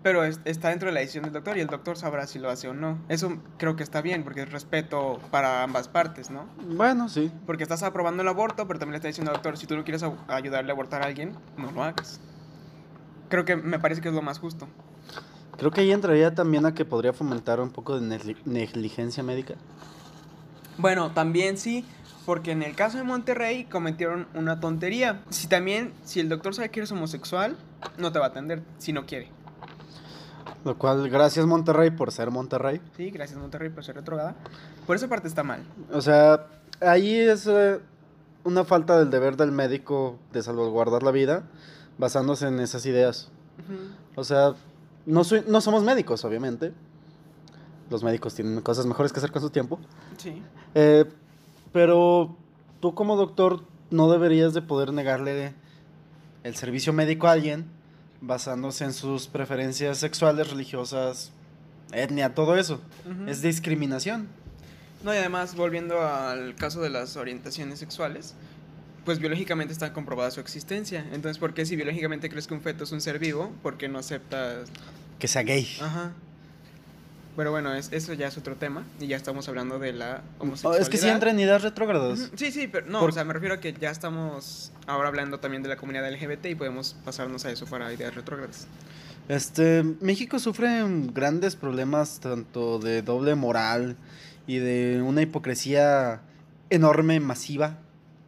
Pero 0.01 0.25
es- 0.25 0.39
está 0.44 0.68
dentro 0.70 0.88
de 0.89 0.94
la 0.94 1.00
decisión 1.00 1.24
del 1.24 1.34
doctor 1.34 1.58
y 1.58 1.62
el 1.62 1.70
doctor 1.70 1.96
sabrá 1.98 2.27
si 2.27 2.38
lo 2.38 2.50
hace 2.50 2.68
o 2.68 2.74
no. 2.74 2.98
Eso 3.08 3.38
creo 3.58 3.77
que 3.77 3.84
está 3.84 4.01
bien 4.01 4.24
porque 4.25 4.42
es 4.42 4.51
respeto 4.51 5.18
para 5.32 5.63
ambas 5.63 5.88
partes, 5.88 6.30
¿no? 6.30 6.46
Bueno, 6.75 7.08
sí. 7.08 7.32
Porque 7.48 7.63
estás 7.63 7.84
aprobando 7.84 8.22
el 8.22 8.27
aborto, 8.27 8.68
pero 8.68 8.80
también 8.80 8.92
le 8.94 8.98
está 8.98 9.08
diciendo 9.08 9.32
al 9.32 9.38
doctor, 9.38 9.58
si 9.58 9.65
tú 9.65 9.77
no 9.77 9.86
quieres 9.86 10.03
a- 10.03 10.12
ayudarle 10.27 10.72
a 10.72 10.74
abortar 10.74 11.01
a 11.01 11.06
alguien, 11.06 11.32
no 11.56 11.72
lo 11.72 11.84
hagas. 11.84 12.20
Creo 13.30 13.46
que 13.46 13.56
me 13.56 13.80
parece 13.80 14.01
que 14.01 14.10
es 14.10 14.13
lo 14.13 14.22
más 14.22 14.39
justo. 14.39 14.68
Creo 15.57 15.72
que 15.72 15.81
ahí 15.81 15.91
entraría 15.91 16.33
también 16.33 16.65
a 16.65 16.74
que 16.74 16.83
podría 16.86 17.13
fomentar 17.13 17.60
un 17.60 17.69
poco 17.69 18.00
de 18.00 18.05
negli- 18.07 18.38
negligencia 18.45 19.24
médica. 19.24 19.55
Bueno, 20.77 21.12
también 21.12 21.57
sí, 21.57 21.86
porque 22.25 22.51
en 22.51 22.63
el 22.63 22.75
caso 22.75 22.98
de 22.98 23.03
Monterrey 23.03 23.65
cometieron 23.65 24.27
una 24.33 24.60
tontería. 24.60 25.22
Si 25.29 25.48
también, 25.48 25.93
si 26.03 26.19
el 26.19 26.29
doctor 26.29 26.55
sabe 26.55 26.69
que 26.69 26.79
eres 26.79 26.91
homosexual, 26.91 27.55
no 27.98 28.12
te 28.12 28.19
va 28.19 28.25
a 28.25 28.29
atender 28.29 28.62
si 28.79 28.93
no 28.93 29.05
quiere. 29.05 29.29
Lo 30.65 30.77
cual, 30.77 31.10
gracias 31.10 31.45
Monterrey 31.45 31.91
por 31.91 32.12
ser 32.12 32.31
Monterrey. 32.31 32.81
Sí, 32.98 33.12
gracias 33.12 33.38
Monterrey 33.38 33.69
por 33.69 33.83
ser 33.83 33.95
retrograda. 33.95 34.36
Por 34.88 34.95
esa 34.95 35.07
parte 35.07 35.27
está 35.27 35.43
mal. 35.43 35.62
O 35.91 36.01
sea, 36.01 36.48
ahí 36.81 37.13
es 37.15 37.45
eh, 37.48 37.79
una 38.43 38.63
falta 38.63 38.98
del 38.98 39.10
deber 39.10 39.36
del 39.38 39.51
médico 39.51 40.17
de 40.31 40.41
salvaguardar 40.41 41.03
la 41.03 41.12
vida 41.12 41.43
basándose 41.98 42.48
en 42.48 42.60
esas 42.60 42.86
ideas. 42.86 43.29
O 44.15 44.24
sea, 44.24 44.53
no, 45.05 45.24
soy- 45.24 45.43
no 45.48 45.62
somos 45.62 45.83
médicos, 45.83 46.24
obviamente. 46.25 46.74
Los 47.89 48.03
médicos 48.03 48.33
tienen 48.33 48.62
cosas 48.62 48.86
mejores 48.86 49.12
que 49.13 49.19
hacer 49.19 49.31
con 49.31 49.41
su 49.41 49.50
tiempo. 49.50 49.79
Sí. 50.17 50.41
Eh, 50.75 51.05
pero 51.72 52.36
tú 52.79 52.93
como 52.95 53.15
doctor 53.15 53.63
no 53.91 54.10
deberías 54.12 54.53
de 54.53 54.62
poder 54.62 54.93
negarle 54.93 55.53
el 56.43 56.55
servicio 56.55 56.93
médico 56.93 57.27
a 57.27 57.31
alguien 57.31 57.65
basándose 58.22 58.86
en 58.86 58.93
sus 58.93 59.27
preferencias 59.27 59.98
sexuales, 59.98 60.50
religiosas, 60.50 61.31
etnia, 61.91 62.33
todo 62.33 62.55
eso. 62.55 62.79
Es 63.27 63.41
discriminación. 63.41 64.27
No, 65.03 65.13
y 65.13 65.17
además, 65.17 65.55
volviendo 65.55 66.01
al 66.01 66.55
caso 66.55 66.79
de 66.81 66.89
las 66.89 67.17
orientaciones 67.17 67.79
sexuales, 67.79 68.33
pues 69.05 69.19
biológicamente 69.19 69.74
está 69.74 69.91
comprobada 69.93 70.31
su 70.31 70.39
existencia. 70.39 71.05
Entonces, 71.13 71.38
¿por 71.38 71.53
qué 71.53 71.65
si 71.65 71.75
biológicamente 71.75 72.29
crees 72.29 72.48
que 72.48 72.53
un 72.53 72.62
feto 72.62 72.83
es 72.86 72.91
un 72.91 73.01
ser 73.01 73.19
vivo, 73.19 73.51
por 73.62 73.77
qué 73.77 73.88
no 73.89 74.00
aceptas 74.00 74.69
Que 75.19 75.27
sea 75.27 75.43
gay. 75.43 75.67
Ajá. 75.81 76.12
Pero 77.36 77.50
bueno, 77.50 77.74
es, 77.74 77.91
eso 77.91 78.13
ya 78.13 78.27
es 78.27 78.38
otro 78.38 78.55
tema 78.55 78.83
y 79.00 79.07
ya 79.07 79.17
estamos 79.17 79.48
hablando 79.48 79.79
de 79.79 79.91
la 79.91 80.22
Oh, 80.38 80.43
homosexualidad. 80.43 80.81
es 80.83 80.89
que 80.89 80.98
sí 81.00 81.10
entra 81.10 81.31
en 81.31 81.39
ideas 81.39 81.63
retrógradas. 81.63 82.29
Sí, 82.36 82.51
sí, 82.51 82.67
pero 82.67 82.86
no, 82.86 83.00
Por- 83.00 83.10
o 83.10 83.13
sea, 83.13 83.24
me 83.24 83.33
refiero 83.33 83.55
a 83.55 83.60
que 83.60 83.74
ya 83.74 83.89
estamos 83.89 84.72
ahora 84.86 85.07
hablando 85.07 85.39
también 85.39 85.63
de 85.63 85.69
la 85.69 85.75
comunidad 85.75 86.07
LGBT 86.12 86.45
y 86.51 86.55
podemos 86.55 86.95
pasarnos 87.03 87.43
a 87.45 87.51
eso 87.51 87.65
para 87.65 87.91
ideas 87.91 88.13
retrógradas. 88.13 88.67
Este, 89.29 89.83
México 90.01 90.38
sufre 90.38 90.83
grandes 91.12 91.55
problemas 91.55 92.19
tanto 92.19 92.77
de 92.77 93.01
doble 93.01 93.33
moral 93.33 93.95
y 94.45 94.57
de 94.57 95.01
una 95.01 95.22
hipocresía 95.24 96.22
enorme, 96.69 97.19
masiva, 97.19 97.79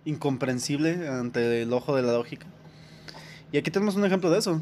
incomprensible 0.05 1.07
ante 1.07 1.61
el 1.61 1.73
ojo 1.73 1.95
de 1.95 2.03
la 2.03 2.13
lógica. 2.13 2.47
Y 3.51 3.57
aquí 3.57 3.71
tenemos 3.71 3.95
un 3.95 4.05
ejemplo 4.05 4.29
de 4.29 4.39
eso. 4.39 4.61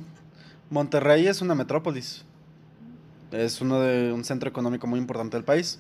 Monterrey 0.70 1.28
es 1.28 1.42
una 1.42 1.56
metrópolis. 1.56 2.26
Es 3.32 3.62
uno 3.62 3.80
de 3.80 4.12
un 4.12 4.24
centro 4.24 4.50
económico 4.50 4.88
muy 4.88 5.00
importante 5.00 5.38
del 5.38 5.44
país. 5.44 5.80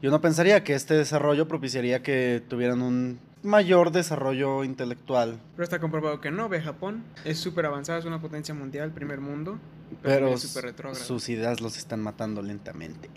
Y 0.00 0.06
uno 0.06 0.20
pensaría 0.20 0.62
que 0.62 0.74
este 0.74 0.94
desarrollo 0.94 1.48
propiciaría 1.48 2.02
que 2.02 2.42
tuvieran 2.48 2.82
un 2.82 3.18
mayor 3.42 3.90
desarrollo 3.90 4.64
intelectual. 4.64 5.40
Pero 5.56 5.64
está 5.64 5.80
comprobado 5.80 6.20
que 6.20 6.30
no, 6.30 6.48
ve 6.48 6.60
Japón, 6.60 7.04
es 7.24 7.38
súper 7.38 7.66
avanzada, 7.66 7.98
es 7.98 8.04
una 8.04 8.20
potencia 8.20 8.54
mundial, 8.54 8.92
primer 8.92 9.20
mundo, 9.20 9.58
pero, 10.02 10.28
es 10.34 10.56
sus 10.94 11.28
ideas 11.28 11.60
los 11.60 11.76
están 11.76 12.00
matando 12.00 12.42
lentamente. 12.42 13.10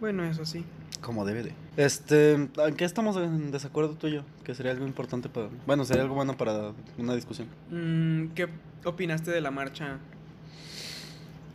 Bueno, 0.00 0.24
eso 0.24 0.44
sí. 0.44 0.64
Como 1.00 1.24
debe 1.24 1.42
de. 1.42 1.52
Este, 1.76 2.34
¿en 2.34 2.76
qué 2.76 2.84
estamos 2.84 3.16
en 3.16 3.50
desacuerdo 3.50 3.94
tú 3.94 4.06
y 4.06 4.14
yo? 4.14 4.22
Que 4.44 4.54
sería 4.54 4.72
algo 4.72 4.86
importante 4.86 5.28
para... 5.28 5.48
Bueno, 5.66 5.84
sería 5.84 6.02
algo 6.02 6.14
bueno 6.14 6.36
para 6.36 6.72
una 6.98 7.14
discusión. 7.14 7.48
Mm, 7.70 8.34
¿Qué 8.34 8.48
opinaste 8.84 9.30
de 9.30 9.40
la 9.40 9.50
marcha? 9.50 9.98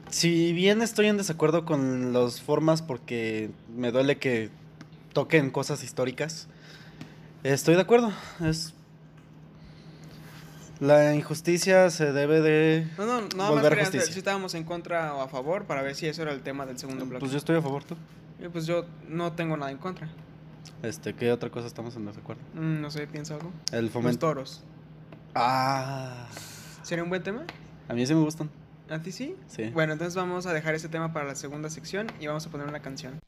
Si 0.09 0.53
bien 0.53 0.81
estoy 0.81 1.07
en 1.07 1.17
desacuerdo 1.17 1.65
con 1.65 2.13
las 2.13 2.41
formas 2.41 2.81
porque 2.81 3.51
me 3.75 3.91
duele 3.91 4.17
que 4.17 4.49
toquen 5.13 5.49
cosas 5.49 5.83
históricas, 5.83 6.47
estoy 7.43 7.75
de 7.75 7.81
acuerdo. 7.81 8.11
Es... 8.41 8.73
La 10.79 11.15
injusticia 11.15 11.89
se 11.89 12.11
debe 12.13 12.39
de... 12.41 12.87
No, 12.97 13.05
no, 13.05 13.21
nada 13.21 13.35
más 13.37 13.49
Volver 13.49 13.69
quería 13.69 13.85
justicia. 13.85 14.13
si 14.13 14.19
estábamos 14.19 14.53
en 14.53 14.63
contra 14.63 15.15
o 15.15 15.21
a 15.21 15.27
favor 15.27 15.65
para 15.65 15.81
ver 15.81 15.95
si 15.95 16.07
eso 16.07 16.21
era 16.21 16.31
el 16.31 16.41
tema 16.41 16.65
del 16.67 16.77
segundo 16.77 17.05
bloque. 17.05 17.19
Pues 17.21 17.31
yo 17.31 17.39
estoy 17.39 17.55
a 17.57 17.61
favor, 17.61 17.83
tú. 17.83 17.95
Eh, 18.39 18.49
Pues 18.51 18.67
yo 18.67 18.85
no 19.07 19.31
tengo 19.33 19.57
nada 19.57 19.71
en 19.71 19.77
contra. 19.79 20.07
Este, 20.83 21.13
¿qué 21.15 21.31
otra 21.31 21.49
cosa 21.49 21.65
estamos 21.65 21.95
en 21.95 22.05
desacuerdo? 22.05 22.41
Mm, 22.53 22.81
no 22.81 22.91
sé, 22.91 23.07
piensa 23.07 23.33
algo. 23.35 23.51
El 23.71 23.85
Los 23.85 23.93
fomento... 23.93 24.19
toros. 24.27 24.63
Ah... 25.33 26.27
¿Sería 26.83 27.03
un 27.03 27.09
buen 27.09 27.23
tema? 27.23 27.43
A 27.89 27.93
mí 27.93 28.05
sí 28.05 28.13
me 28.13 28.21
gustan. 28.21 28.49
¿A 28.89 28.99
ti 28.99 29.11
sí? 29.11 29.35
Sí. 29.47 29.71
Bueno, 29.73 29.93
entonces 29.93 30.15
vamos 30.15 30.45
a 30.45 30.53
dejar 30.53 30.75
ese 30.75 30.87
tema 30.89 31.11
para 31.11 31.25
la 31.25 31.35
segunda 31.35 31.69
sección 31.71 32.07
y 32.19 32.27
vamos 32.27 32.45
a 32.45 32.49
poner 32.51 32.67
una 32.67 32.81
canción. 32.81 33.19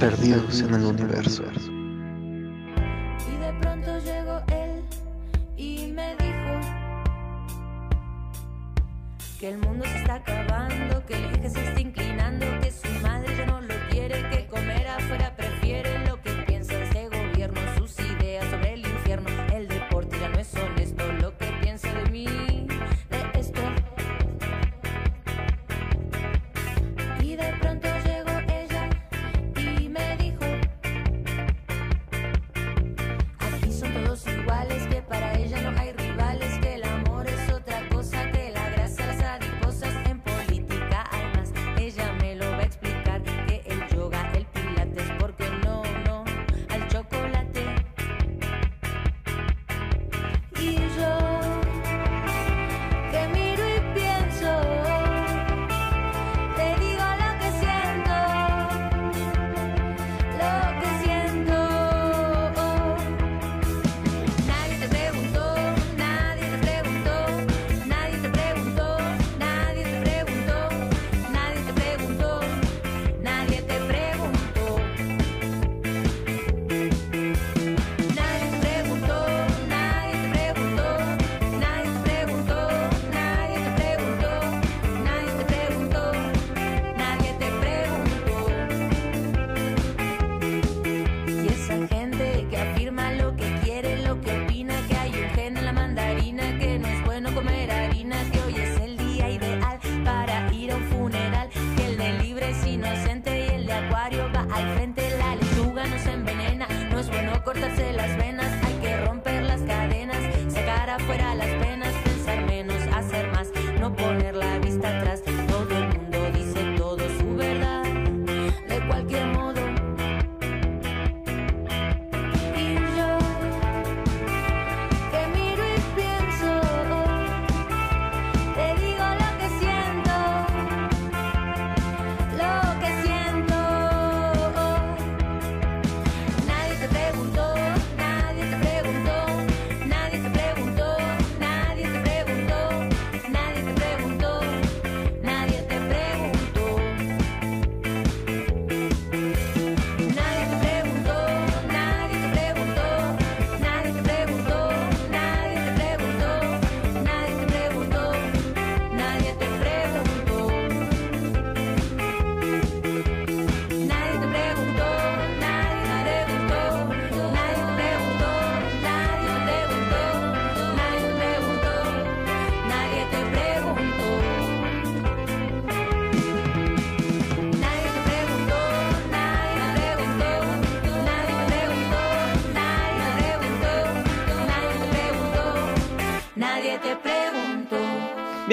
Perdidos 0.00 0.60
en 0.62 0.74
el 0.74 0.84
universo. 0.84 1.44
Que 9.38 9.48
el 9.48 9.58
mundo 9.58 9.84
se 9.84 9.98
está 9.98 10.16
acabando, 10.16 11.04
que 11.06 11.14
el 11.14 11.24
eje 11.36 11.50
se 11.50 11.60
está 11.60 11.77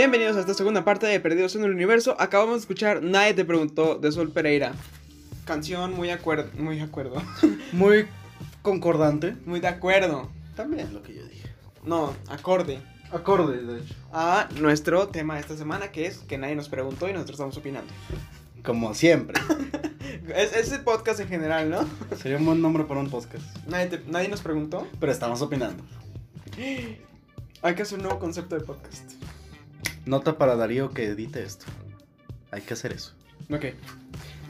Bienvenidos 0.06 0.38
a 0.38 0.42
esta 0.42 0.54
segunda 0.54 0.84
parte 0.86 1.08
de 1.08 1.20
Perdidos 1.20 1.56
en 1.56 1.64
el 1.64 1.72
Universo. 1.72 2.16
Acabamos 2.20 2.58
de 2.58 2.60
escuchar 2.60 3.02
Nadie 3.02 3.34
te 3.34 3.44
preguntó 3.44 3.96
de 3.96 4.12
Sol 4.12 4.30
Pereira. 4.32 4.74
Canción 5.46 5.94
muy 5.96 6.12
acuerdo, 6.12 6.48
muy 6.60 6.76
de 6.78 6.84
acuerdo, 6.84 7.20
Muy 7.72 8.06
concordante. 8.62 9.36
muy 9.48 9.60
de 9.62 9.68
acuerdo. 9.68 10.30
También 10.56 10.94
lo 10.94 11.02
que 11.02 11.16
yo 11.16 11.26
dije. 11.26 11.50
No, 11.84 12.14
acorde 12.30 12.80
Acorde, 13.12 13.58
de 13.64 13.80
hecho. 13.80 13.96
a 14.14 14.48
nuestro 14.62 15.08
tema 15.08 15.36
de 15.36 15.42
esta 15.42 15.58
semana 15.58 15.88
que 15.92 16.06
es 16.06 16.20
que 16.20 16.38
nadie 16.38 16.56
nos 16.56 16.70
preguntó 16.70 17.10
y 17.10 17.14
nosotros 17.14 17.36
estamos 17.38 17.58
opinando. 17.58 17.92
Como 18.64 18.94
siempre. 18.94 19.42
Es, 20.36 20.56
es 20.56 20.72
el 20.72 20.82
podcast 20.82 21.20
en 21.20 21.28
general, 21.28 21.70
¿no? 21.70 21.80
Sería 22.18 22.38
un 22.38 22.46
buen 22.46 22.62
nombre 22.62 22.84
para 22.84 23.00
un 23.00 23.10
podcast. 23.10 23.44
Nadie, 23.68 23.88
te- 23.88 24.04
nadie 24.08 24.28
nos 24.28 24.42
preguntó. 24.42 24.88
Pero 25.00 25.12
estamos 25.12 25.42
opinando. 25.42 25.84
Hay 27.62 27.76
que 27.76 27.82
hacer 27.82 27.98
un 27.98 28.04
nuevo 28.06 28.20
concepto 28.20 28.56
de 28.56 28.62
podcast. 28.62 29.12
Nota 30.06 30.38
para 30.38 30.56
Darío 30.56 30.92
que 30.92 31.06
edite 31.06 31.44
esto. 31.44 31.66
Hay 32.52 32.62
que 32.62 32.74
hacer 32.74 32.94
eso. 32.94 33.14
Ok. 33.52 33.66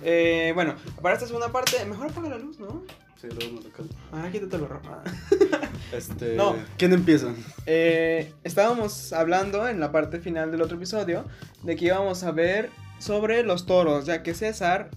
Eh, 0.03 0.51
bueno, 0.53 0.75
para 1.01 1.15
esta 1.15 1.27
segunda 1.27 1.51
parte, 1.51 1.83
mejor 1.85 2.07
apaga 2.07 2.29
la 2.29 2.38
luz, 2.38 2.59
¿no? 2.59 2.83
Sí, 3.19 3.27
luego 3.27 3.55
nos 3.55 3.65
acaba. 3.65 3.88
Ah, 4.12 4.29
quítate 4.31 4.57
la 4.57 4.67
ropa. 4.67 5.03
Este. 5.91 6.35
No. 6.35 6.55
¿Quién 6.77 6.93
empieza? 6.93 7.33
Eh, 7.65 8.33
estábamos 8.43 9.13
hablando 9.13 9.67
en 9.69 9.79
la 9.79 9.91
parte 9.91 10.19
final 10.19 10.51
del 10.51 10.62
otro 10.62 10.77
episodio 10.77 11.25
de 11.63 11.75
que 11.75 11.85
íbamos 11.85 12.24
a 12.24 12.31
ver 12.31 12.71
sobre 13.00 13.43
los 13.43 13.65
toros, 13.65 14.05
ya 14.05 14.24
que 14.24 14.33
César 14.33 14.89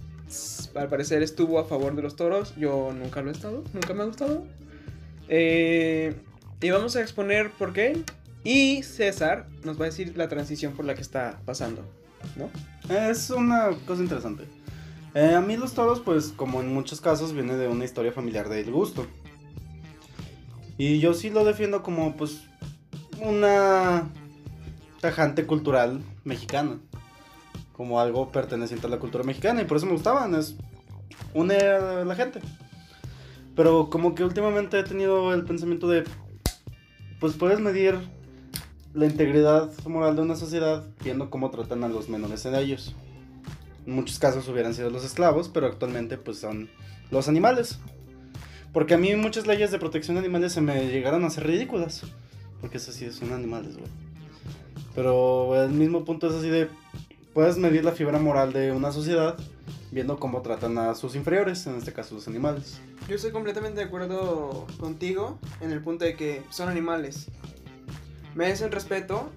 al 0.75 0.89
parecer 0.89 1.23
estuvo 1.23 1.59
a 1.59 1.65
favor 1.65 1.95
de 1.95 2.01
los 2.01 2.15
toros, 2.15 2.53
yo 2.55 2.91
nunca 2.93 3.21
lo 3.21 3.29
he 3.29 3.33
estado, 3.33 3.63
nunca 3.73 3.93
me 3.93 4.03
ha 4.03 4.05
gustado. 4.05 4.43
Eh, 5.27 6.15
y 6.61 6.69
vamos 6.69 6.95
a 6.95 7.01
exponer 7.01 7.51
por 7.51 7.73
qué. 7.73 8.03
Y 8.43 8.83
César 8.83 9.47
nos 9.63 9.79
va 9.79 9.85
a 9.85 9.89
decir 9.89 10.15
la 10.17 10.27
transición 10.29 10.73
por 10.73 10.85
la 10.85 10.95
que 10.95 11.01
está 11.01 11.41
pasando, 11.45 11.83
¿no? 12.35 12.49
Es 12.93 13.29
una 13.29 13.71
cosa 13.85 14.01
interesante. 14.01 14.45
Eh, 15.13 15.33
a 15.35 15.41
mí 15.41 15.57
los 15.57 15.73
toros, 15.73 15.99
pues, 15.99 16.33
como 16.35 16.61
en 16.61 16.73
muchos 16.73 17.01
casos, 17.01 17.33
viene 17.33 17.57
de 17.57 17.67
una 17.67 17.85
historia 17.85 18.11
familiar 18.11 18.47
del 18.47 18.71
gusto. 18.71 19.07
Y 20.77 20.99
yo 20.99 21.13
sí 21.13 21.29
lo 21.29 21.43
defiendo 21.43 21.83
como, 21.83 22.15
pues, 22.15 22.43
una 23.19 24.07
tajante 25.01 25.45
cultural 25.45 26.01
mexicana. 26.23 26.79
Como 27.73 27.99
algo 27.99 28.31
perteneciente 28.31 28.87
a 28.87 28.89
la 28.89 28.99
cultura 28.99 29.23
mexicana. 29.23 29.61
Y 29.61 29.65
por 29.65 29.77
eso 29.77 29.85
me 29.85 29.93
gustaban. 29.93 30.35
Es 30.35 30.55
une 31.33 31.55
a 31.55 32.05
la 32.05 32.15
gente. 32.15 32.39
Pero 33.55 33.89
como 33.89 34.15
que 34.15 34.23
últimamente 34.23 34.79
he 34.79 34.83
tenido 34.83 35.33
el 35.33 35.43
pensamiento 35.43 35.87
de, 35.89 36.05
pues 37.19 37.33
puedes 37.33 37.59
medir 37.59 37.99
la 38.93 39.05
integridad 39.05 39.71
moral 39.85 40.15
de 40.15 40.21
una 40.21 40.35
sociedad 40.35 40.83
viendo 41.03 41.29
cómo 41.29 41.51
tratan 41.51 41.83
a 41.83 41.87
los 41.87 42.09
menores 42.09 42.45
en 42.45 42.55
ellos. 42.55 42.95
En 43.85 43.93
muchos 43.93 44.19
casos 44.19 44.47
hubieran 44.47 44.73
sido 44.73 44.89
los 44.89 45.05
esclavos, 45.05 45.49
pero 45.49 45.67
actualmente 45.67 46.17
pues 46.17 46.39
son 46.39 46.69
los 47.11 47.27
animales. 47.27 47.79
Porque 48.73 48.93
a 48.93 48.97
mí 48.97 49.15
muchas 49.15 49.47
leyes 49.47 49.71
de 49.71 49.79
protección 49.79 50.15
de 50.15 50.21
animales 50.21 50.53
se 50.53 50.61
me 50.61 50.87
llegaron 50.87 51.23
a 51.23 51.27
hacer 51.27 51.47
ridículas. 51.47 52.03
Porque 52.61 52.77
eso 52.77 52.91
sí 52.91 53.09
son 53.11 53.33
animales, 53.33 53.77
güey. 53.77 53.89
Pero 54.95 55.61
el 55.61 55.71
mismo 55.71 56.03
punto 56.03 56.27
es 56.27 56.35
así 56.35 56.49
de, 56.49 56.67
puedes 57.33 57.57
medir 57.57 57.85
la 57.85 57.93
fibra 57.93 58.19
moral 58.19 58.53
de 58.53 58.71
una 58.71 58.91
sociedad 58.91 59.37
viendo 59.91 60.19
cómo 60.19 60.41
tratan 60.41 60.77
a 60.77 60.93
sus 60.93 61.15
inferiores, 61.15 61.65
en 61.67 61.75
este 61.75 61.93
caso 61.93 62.15
los 62.15 62.27
animales. 62.27 62.79
Yo 63.07 63.15
estoy 63.15 63.31
completamente 63.31 63.79
de 63.79 63.87
acuerdo 63.87 64.67
contigo 64.79 65.39
en 65.61 65.71
el 65.71 65.81
punto 65.81 66.05
de 66.05 66.15
que 66.15 66.43
son 66.49 66.69
animales. 66.69 67.27
Merecen 68.35 68.71
respeto, 68.71 69.29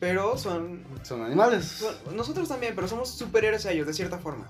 pero 0.00 0.36
son 0.38 0.84
Son 1.02 1.22
animales. 1.22 1.64
So- 1.64 2.12
Nosotros 2.14 2.48
también, 2.48 2.74
pero 2.74 2.88
somos 2.88 3.10
superiores 3.10 3.66
a 3.66 3.72
ellos, 3.72 3.86
de 3.86 3.94
cierta 3.94 4.18
forma. 4.18 4.46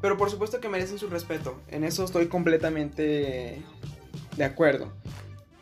Pero 0.00 0.16
por 0.16 0.30
supuesto 0.30 0.60
que 0.60 0.68
merecen 0.68 0.98
su 0.98 1.08
respeto. 1.10 1.60
En 1.68 1.84
eso 1.84 2.04
estoy 2.04 2.26
completamente 2.28 3.62
de 4.36 4.44
acuerdo. 4.44 4.92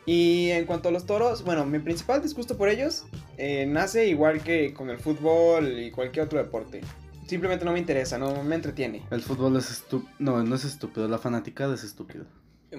Y 0.05 0.49
en 0.51 0.65
cuanto 0.65 0.89
a 0.89 0.91
los 0.91 1.05
toros, 1.05 1.43
bueno, 1.43 1.65
mi 1.65 1.77
principal 1.79 2.21
disgusto 2.21 2.57
por 2.57 2.69
ellos 2.69 3.05
eh, 3.37 3.65
nace 3.67 4.07
igual 4.07 4.41
que 4.41 4.73
con 4.73 4.89
el 4.89 4.97
fútbol 4.97 5.77
y 5.79 5.91
cualquier 5.91 6.25
otro 6.25 6.39
deporte. 6.39 6.81
Simplemente 7.27 7.63
no 7.63 7.73
me 7.73 7.79
interesa, 7.79 8.17
no 8.17 8.43
me 8.43 8.55
entretiene. 8.55 9.03
El 9.11 9.21
fútbol 9.21 9.55
es 9.57 9.69
estúpido. 9.69 10.09
No, 10.17 10.41
no 10.41 10.55
es 10.55 10.63
estúpido, 10.63 11.07
la 11.07 11.19
fanática 11.19 11.71
es 11.71 11.83
estúpida. 11.83 12.23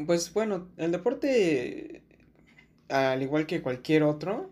Pues 0.06 0.32
bueno, 0.32 0.66
el 0.76 0.90
deporte, 0.90 2.02
al 2.88 3.22
igual 3.22 3.46
que 3.46 3.62
cualquier 3.62 4.02
otro, 4.02 4.50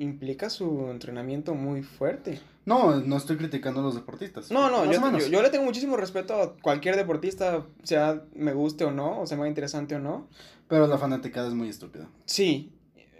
implica 0.00 0.50
su 0.50 0.88
entrenamiento 0.90 1.54
muy 1.54 1.82
fuerte. 1.82 2.40
No, 2.66 2.96
no 2.96 3.16
estoy 3.16 3.36
criticando 3.36 3.80
a 3.80 3.82
los 3.84 3.94
deportistas. 3.94 4.50
No, 4.50 4.68
no, 4.70 4.84
yo, 4.90 5.00
yo- 5.18 5.26
yo 5.28 5.42
le 5.42 5.50
tengo 5.50 5.64
muchísimo 5.64 5.96
respeto 5.96 6.34
a 6.40 6.56
cualquier 6.56 6.96
deportista, 6.96 7.64
sea 7.82 8.22
me 8.34 8.52
guste 8.52 8.84
o 8.84 8.90
no, 8.90 9.20
o 9.20 9.26
sea 9.26 9.36
más 9.38 9.48
interesante 9.48 9.94
o 9.94 9.98
no. 9.98 10.26
Pero 10.68 10.86
la 10.86 10.98
fanaticada 10.98 11.48
es 11.48 11.54
muy 11.54 11.68
estúpida. 11.68 12.08
Sí, 12.26 12.72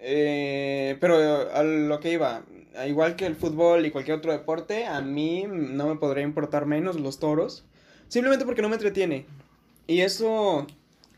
eh, 0.02 0.96
pero 1.00 1.16
a 1.52 1.62
lo 1.62 2.00
que 2.00 2.12
iba, 2.12 2.42
igual 2.86 3.16
que 3.16 3.26
el 3.26 3.36
fútbol 3.36 3.84
y 3.84 3.90
cualquier 3.90 4.16
otro 4.18 4.32
deporte, 4.32 4.86
a 4.86 5.00
mí 5.00 5.44
no 5.48 5.86
me 5.88 5.96
podría 5.96 6.24
importar 6.24 6.66
menos 6.66 6.98
los 7.00 7.18
toros, 7.18 7.64
simplemente 8.08 8.44
porque 8.44 8.62
no 8.62 8.68
me 8.68 8.76
entretiene. 8.76 9.26
Y 9.86 10.00
eso, 10.00 10.66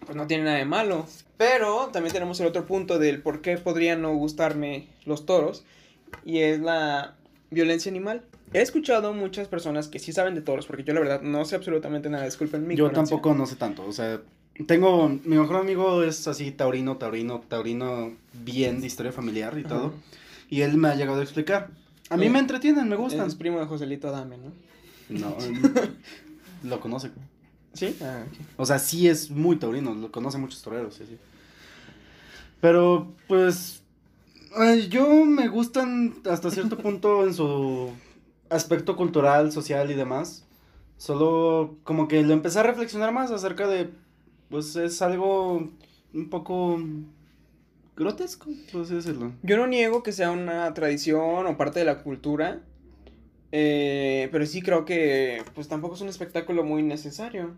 pues 0.05 0.17
no 0.17 0.27
tiene 0.27 0.45
nada 0.45 0.57
de 0.59 0.65
malo. 0.65 1.07
Pero 1.37 1.89
también 1.93 2.13
tenemos 2.13 2.39
el 2.41 2.47
otro 2.47 2.67
punto 2.67 2.99
del 2.99 3.21
por 3.23 3.41
qué 3.43 3.57
podrían 3.59 4.03
no 4.03 4.15
gustarme 4.15 4.89
los 5.07 5.27
toros, 5.27 5.65
y 6.25 6.39
es 6.39 6.61
la 6.61 7.15
violencia 7.51 7.91
animal. 7.91 8.23
He 8.53 8.61
escuchado 8.61 9.13
muchas 9.15 9.49
personas 9.49 9.89
que 9.89 9.99
sí 9.99 10.13
saben 10.13 10.35
de 10.35 10.43
toros, 10.43 10.67
porque 10.67 10.85
yo 10.85 10.93
la 10.95 11.01
verdad 11.01 11.23
no 11.23 11.45
sé 11.45 11.57
absolutamente 11.57 12.11
nada, 12.11 12.25
disculpen 12.25 12.63
mi 12.67 12.77
Yo 12.77 12.87
ignorancia. 12.87 13.17
tampoco 13.17 13.35
no 13.35 13.47
sé 13.47 13.57
tanto. 13.57 13.85
O 13.87 13.93
sea, 13.93 14.21
tengo. 14.67 15.09
Mi 15.09 15.37
mejor 15.39 15.57
amigo 15.57 16.03
es 16.03 16.29
así, 16.29 16.51
taurino, 16.53 16.99
taurino, 16.99 17.41
taurino, 17.49 18.13
bien 18.35 18.81
de 18.81 18.87
historia 18.87 19.11
familiar 19.11 19.55
y 19.57 19.61
Ajá. 19.61 19.69
todo. 19.71 19.95
Y 20.51 20.61
él 20.61 20.77
me 20.77 20.89
ha 20.89 20.95
llegado 20.95 21.21
a 21.21 21.23
explicar. 21.23 21.71
A 22.11 22.17
mí 22.19 22.27
Eh, 22.27 22.31
me 22.31 22.39
entretienen, 22.41 22.89
me 22.91 22.97
gustan. 22.97 23.27
Es 23.27 23.35
primo 23.35 23.59
de 23.59 23.65
Joselito 23.65 24.09
Adame, 24.09 24.37
¿no? 24.37 24.53
No, 25.09 25.35
lo 26.63 26.79
conoce. 26.79 27.11
¿Sí? 27.75 27.97
Ah, 28.03 28.25
ok. 28.27 28.39
O 28.59 28.67
sea, 28.67 28.79
sí 28.79 29.09
es 29.09 29.31
muy 29.31 29.57
taurino, 29.57 29.95
lo 29.95 30.13
conoce 30.13 30.39
muchos 30.39 30.63
toreros, 30.63 30.95
sí, 30.95 31.05
sí. 31.07 31.19
Pero, 32.61 33.13
pues, 33.29 33.83
yo 34.89 35.25
me 35.25 35.49
gustan 35.49 36.15
hasta 36.31 36.51
cierto 36.51 36.79
punto 36.83 37.27
en 37.27 37.35
su 37.35 37.91
aspecto 38.51 38.97
cultural, 38.97 39.53
social 39.53 39.91
y 39.91 39.95
demás. 39.95 40.45
Solo 40.99 41.77
como 41.85 42.07
que 42.07 42.23
lo 42.23 42.33
empecé 42.33 42.61
a 42.61 42.63
reflexionar 42.63 43.13
más 43.13 43.31
acerca 43.31 43.67
de, 43.67 43.91
pues 44.51 44.77
es 44.77 45.03
algo 45.03 45.69
un 46.15 46.31
poco 46.31 46.79
grotesco, 47.97 48.49
por 48.71 48.83
así 48.83 48.95
decirlo. 48.95 49.33
Yo 49.43 49.57
no 49.57 49.67
niego 49.67 50.03
que 50.03 50.13
sea 50.13 50.31
una 50.31 50.73
tradición 50.75 51.47
o 51.47 51.57
parte 51.57 51.81
de 51.81 51.87
la 51.87 52.03
cultura, 52.03 52.61
eh, 53.53 54.29
pero 54.33 54.47
sí 54.47 54.63
creo 54.63 54.85
que 54.85 55.43
pues 55.55 55.69
tampoco 55.69 55.95
es 55.95 56.01
un 56.01 56.09
espectáculo 56.09 56.65
muy 56.65 56.83
necesario. 56.83 57.55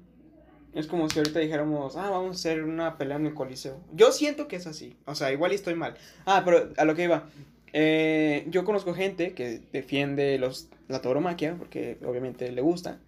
Es 0.74 0.88
como 0.88 1.08
si 1.08 1.20
ahorita 1.20 1.38
dijéramos, 1.38 1.96
ah, 1.96 2.10
vamos 2.10 2.30
a 2.30 2.38
hacer 2.40 2.64
una 2.64 2.98
pelea 2.98 3.16
en 3.16 3.26
el 3.26 3.34
coliseo. 3.34 3.80
Yo 3.92 4.10
siento 4.10 4.48
que 4.48 4.56
es 4.56 4.66
así, 4.66 4.96
o 5.06 5.14
sea, 5.14 5.32
igual 5.32 5.52
estoy 5.52 5.76
mal. 5.76 5.94
Ah, 6.26 6.42
pero 6.44 6.72
a 6.76 6.84
lo 6.84 6.96
que 6.96 7.04
iba, 7.04 7.28
eh, 7.72 8.44
yo 8.48 8.64
conozco 8.64 8.92
gente 8.92 9.34
que 9.34 9.60
defiende 9.72 10.36
los, 10.38 10.68
la 10.88 11.00
tauromaquia, 11.00 11.54
porque 11.56 11.98
obviamente 12.04 12.50
le 12.50 12.60
gusta. 12.60 12.98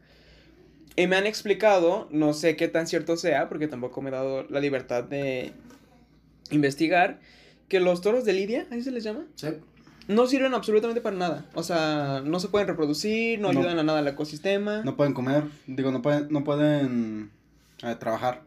Y 0.95 1.09
me 1.09 1.17
han 1.17 1.27
explicado, 1.27 2.07
no 2.11 2.33
sé 2.35 2.57
qué 2.57 2.69
tan 2.69 2.87
cierto 2.87 3.17
sea, 3.17 3.49
porque 3.49 3.67
tampoco 3.67 4.01
me 4.01 4.11
he 4.11 4.13
dado 4.13 4.45
la 4.45 4.61
libertad 4.61 5.03
de 5.03 5.53
investigar, 6.53 7.19
que 7.69 7.81
los 7.81 8.01
toros 8.01 8.25
de 8.25 8.33
Lidia, 8.33 8.67
¿así 8.71 8.83
se 8.83 8.93
les 8.93 9.03
llama? 9.03 9.27
Sí. 9.35 9.49
No 10.09 10.27
sirven 10.27 10.55
absolutamente 10.55 11.01
para 11.01 11.17
nada. 11.17 11.47
O 11.55 11.63
sea, 11.63 12.23
no 12.25 12.39
se 12.41 12.49
pueden 12.49 12.69
reproducir, 12.69 13.41
no, 13.41 13.53
No. 13.53 13.61
ayudan 13.61 13.79
a 13.79 13.83
nada 13.83 13.99
al 13.99 14.09
ecosistema. 14.09 14.83
No 14.85 14.97
pueden 14.97 15.15
comer, 15.15 15.45
digo, 15.67 15.91
no 15.91 16.03
pueden, 16.03 16.29
no 16.31 16.45
pueden 16.45 17.31
eh, 17.83 17.95
trabajar. 17.99 18.43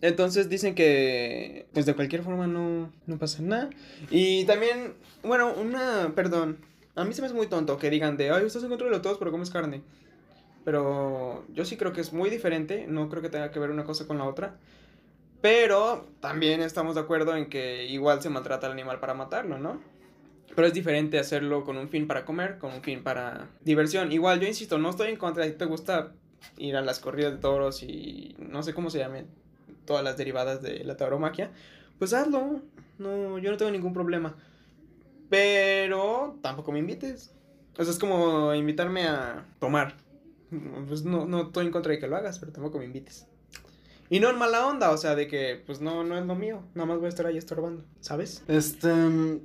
Entonces 0.00 0.48
dicen 0.48 0.76
que, 0.76 1.66
pues 1.72 1.84
de 1.84 1.94
cualquier 1.94 2.22
forma 2.22 2.46
no, 2.46 2.92
no 3.06 3.18
pasa 3.18 3.42
nada. 3.42 3.70
Y 4.08 4.44
también, 4.44 4.94
bueno, 5.24 5.52
una, 5.54 6.12
perdón, 6.14 6.58
a 6.94 7.04
mí 7.04 7.12
se 7.12 7.22
me 7.22 7.26
hace 7.26 7.34
muy 7.34 7.48
tonto 7.48 7.76
que 7.76 7.90
digan 7.90 8.16
de, 8.16 8.30
ay, 8.30 8.46
estás 8.46 8.62
en 8.62 8.68
contra 8.68 8.86
de 8.86 8.92
los 8.92 9.02
toros 9.02 9.18
pero 9.18 9.32
comes 9.32 9.50
carne. 9.50 9.82
Pero 10.64 11.44
yo 11.52 11.64
sí 11.64 11.76
creo 11.76 11.92
que 11.92 12.00
es 12.00 12.12
muy 12.12 12.30
diferente, 12.30 12.86
no 12.88 13.08
creo 13.08 13.20
que 13.20 13.28
tenga 13.30 13.50
que 13.50 13.58
ver 13.58 13.70
una 13.70 13.82
cosa 13.82 14.06
con 14.06 14.18
la 14.18 14.24
otra. 14.24 14.54
Pero 15.40 16.06
también 16.20 16.62
estamos 16.62 16.94
de 16.94 17.00
acuerdo 17.00 17.34
en 17.36 17.48
que 17.48 17.86
igual 17.86 18.22
se 18.22 18.30
maltrata 18.30 18.66
al 18.68 18.72
animal 18.74 19.00
para 19.00 19.14
matarlo, 19.14 19.58
¿no? 19.58 19.80
Pero 20.54 20.66
es 20.66 20.74
diferente 20.74 21.18
hacerlo 21.18 21.64
con 21.64 21.78
un 21.78 21.88
fin 21.88 22.06
para 22.06 22.24
comer, 22.24 22.58
con 22.58 22.72
un 22.72 22.82
fin 22.82 23.02
para 23.02 23.48
diversión. 23.62 24.12
Igual, 24.12 24.40
yo 24.40 24.46
insisto, 24.46 24.78
no 24.78 24.90
estoy 24.90 25.10
en 25.10 25.16
contra. 25.16 25.44
Si 25.44 25.52
te 25.52 25.64
gusta 25.64 26.12
ir 26.58 26.76
a 26.76 26.82
las 26.82 27.00
corridas 27.00 27.32
de 27.32 27.38
toros 27.38 27.82
y 27.82 28.36
no 28.38 28.62
sé 28.62 28.74
cómo 28.74 28.90
se 28.90 28.98
llamen 28.98 29.26
todas 29.86 30.04
las 30.04 30.16
derivadas 30.16 30.62
de 30.62 30.84
la 30.84 30.96
tauromaquia, 30.96 31.50
pues 31.98 32.12
hazlo. 32.12 32.60
No, 32.98 33.38
yo 33.38 33.50
no 33.50 33.56
tengo 33.56 33.70
ningún 33.70 33.94
problema. 33.94 34.36
Pero 35.30 36.38
tampoco 36.42 36.72
me 36.72 36.80
invites. 36.80 37.32
O 37.78 37.84
sea, 37.84 37.92
es 37.92 37.98
como 37.98 38.52
invitarme 38.54 39.08
a 39.08 39.46
tomar. 39.58 39.96
Pues 40.86 41.04
no, 41.04 41.24
no 41.24 41.44
estoy 41.44 41.66
en 41.66 41.72
contra 41.72 41.92
de 41.92 41.98
que 41.98 42.06
lo 42.06 42.16
hagas, 42.16 42.38
pero 42.38 42.52
tampoco 42.52 42.78
me 42.78 42.84
invites. 42.84 43.26
Y 44.12 44.20
no 44.20 44.28
en 44.28 44.36
mala 44.36 44.66
onda, 44.66 44.90
o 44.90 44.98
sea, 44.98 45.14
de 45.14 45.26
que 45.26 45.62
pues 45.64 45.80
no, 45.80 46.04
no 46.04 46.18
es 46.18 46.26
lo 46.26 46.34
mío. 46.34 46.60
Nada 46.74 46.84
más 46.84 46.98
voy 46.98 47.06
a 47.06 47.08
estar 47.08 47.24
ahí 47.24 47.38
estorbando, 47.38 47.82
¿sabes? 48.00 48.42
Este, 48.46 48.90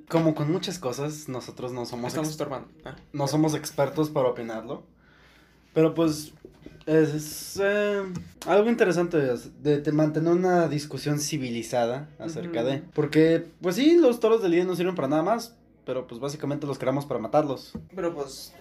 como 0.09 0.35
con 0.35 0.51
muchas 0.51 0.77
cosas, 0.77 1.29
nosotros 1.29 1.71
no 1.71 1.85
somos 1.85 2.09
Estamos 2.09 2.31
estorbando. 2.31 2.67
Ah. 2.83 2.97
no 3.13 3.29
somos 3.29 3.55
expertos 3.55 4.09
para 4.09 4.27
opinarlo. 4.27 4.83
Pero 5.73 5.93
pues 5.93 6.33
es, 6.85 7.13
es, 7.13 7.61
eh, 7.63 8.03
algo 8.45 8.69
interesante 8.69 9.17
de, 9.17 9.79
de 9.79 9.91
mantener 9.93 10.33
una 10.33 10.67
discusión 10.67 11.21
civilizada 11.21 12.09
acerca 12.19 12.59
Ujú. 12.59 12.69
de. 12.69 12.83
Porque, 12.93 13.45
pues 13.61 13.77
sí, 13.77 13.95
los 13.95 14.19
toros 14.19 14.43
de 14.43 14.49
lidia 14.49 14.65
no 14.65 14.75
sirven 14.75 14.95
para 14.95 15.07
nada 15.07 15.23
más. 15.23 15.55
Pero 15.85 16.07
pues 16.07 16.19
básicamente 16.19 16.67
los 16.67 16.77
creamos 16.77 17.05
para 17.05 17.21
matarlos. 17.21 17.71
Pero 17.95 18.13
pues, 18.13 18.51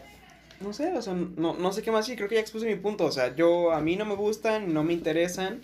no 0.61 0.73
sé, 0.73 0.97
o 0.97 1.03
sea, 1.03 1.15
no, 1.15 1.55
no 1.55 1.73
sé 1.73 1.83
qué 1.83 1.91
más 1.91 2.07
decir, 2.07 2.17
creo 2.17 2.29
que 2.29 2.37
ya 2.37 2.43
expuse 2.43 2.65
mi 2.65 2.77
punto, 2.77 3.07
o 3.07 3.11
sea, 3.11 3.35
yo, 3.35 3.73
a 3.73 3.81
mí 3.81 3.97
no 3.97 4.05
me 4.05 4.15
gustan, 4.15 4.73
no 4.73 4.85
me 4.85 4.93
interesan 4.93 5.63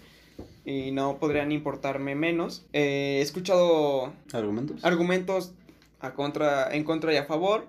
y 0.65 0.93
no 0.93 1.19
podrían 1.19 1.53
importarme 1.53 2.15
menos. 2.15 2.67
Eh, 2.73 3.17
he 3.19 3.23
escuchado 3.23 4.13
¿Argumentos? 4.33 4.85
argumentos 4.85 5.53
a 6.01 6.15
contra, 6.15 6.75
en 6.75 6.85
contra 6.85 7.13
y 7.13 7.17
a 7.17 7.25
favor. 7.25 7.67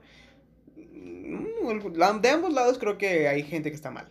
Mm, 0.75 2.21
De 2.21 2.29
ambos 2.29 2.53
lados 2.53 2.77
creo 2.77 2.97
que 2.97 3.27
hay 3.27 3.43
gente 3.43 3.69
que 3.69 3.75
está 3.75 3.91
mal, 3.91 4.08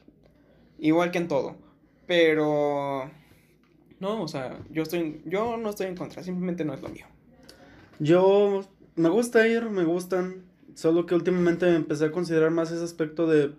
igual 0.79 1.11
que 1.11 1.19
en 1.19 1.29
todo, 1.29 1.57
pero... 2.07 3.11
No, 4.01 4.21
o 4.21 4.27
sea, 4.27 4.59
yo 4.71 4.83
estoy, 4.83 5.23
yo 5.27 5.57
no 5.57 5.71
estoy 5.71 5.87
en 5.87 5.97
contra, 5.97 6.25
simplemente 6.25 6.65
no 6.65 6.75
es 6.75 6.83
lo 6.83 6.89
mío. 6.89 7.07
Yo 8.01 8.65
me 8.97 9.09
gusta 9.09 9.47
ir, 9.47 9.71
me 9.71 9.85
gustan. 9.85 10.43
Solo 10.75 11.07
que 11.07 11.15
últimamente 11.15 11.73
empecé 11.73 12.07
a 12.07 12.11
considerar 12.11 12.51
más 12.51 12.73
ese 12.73 12.83
aspecto 12.83 13.27
de 13.29 13.53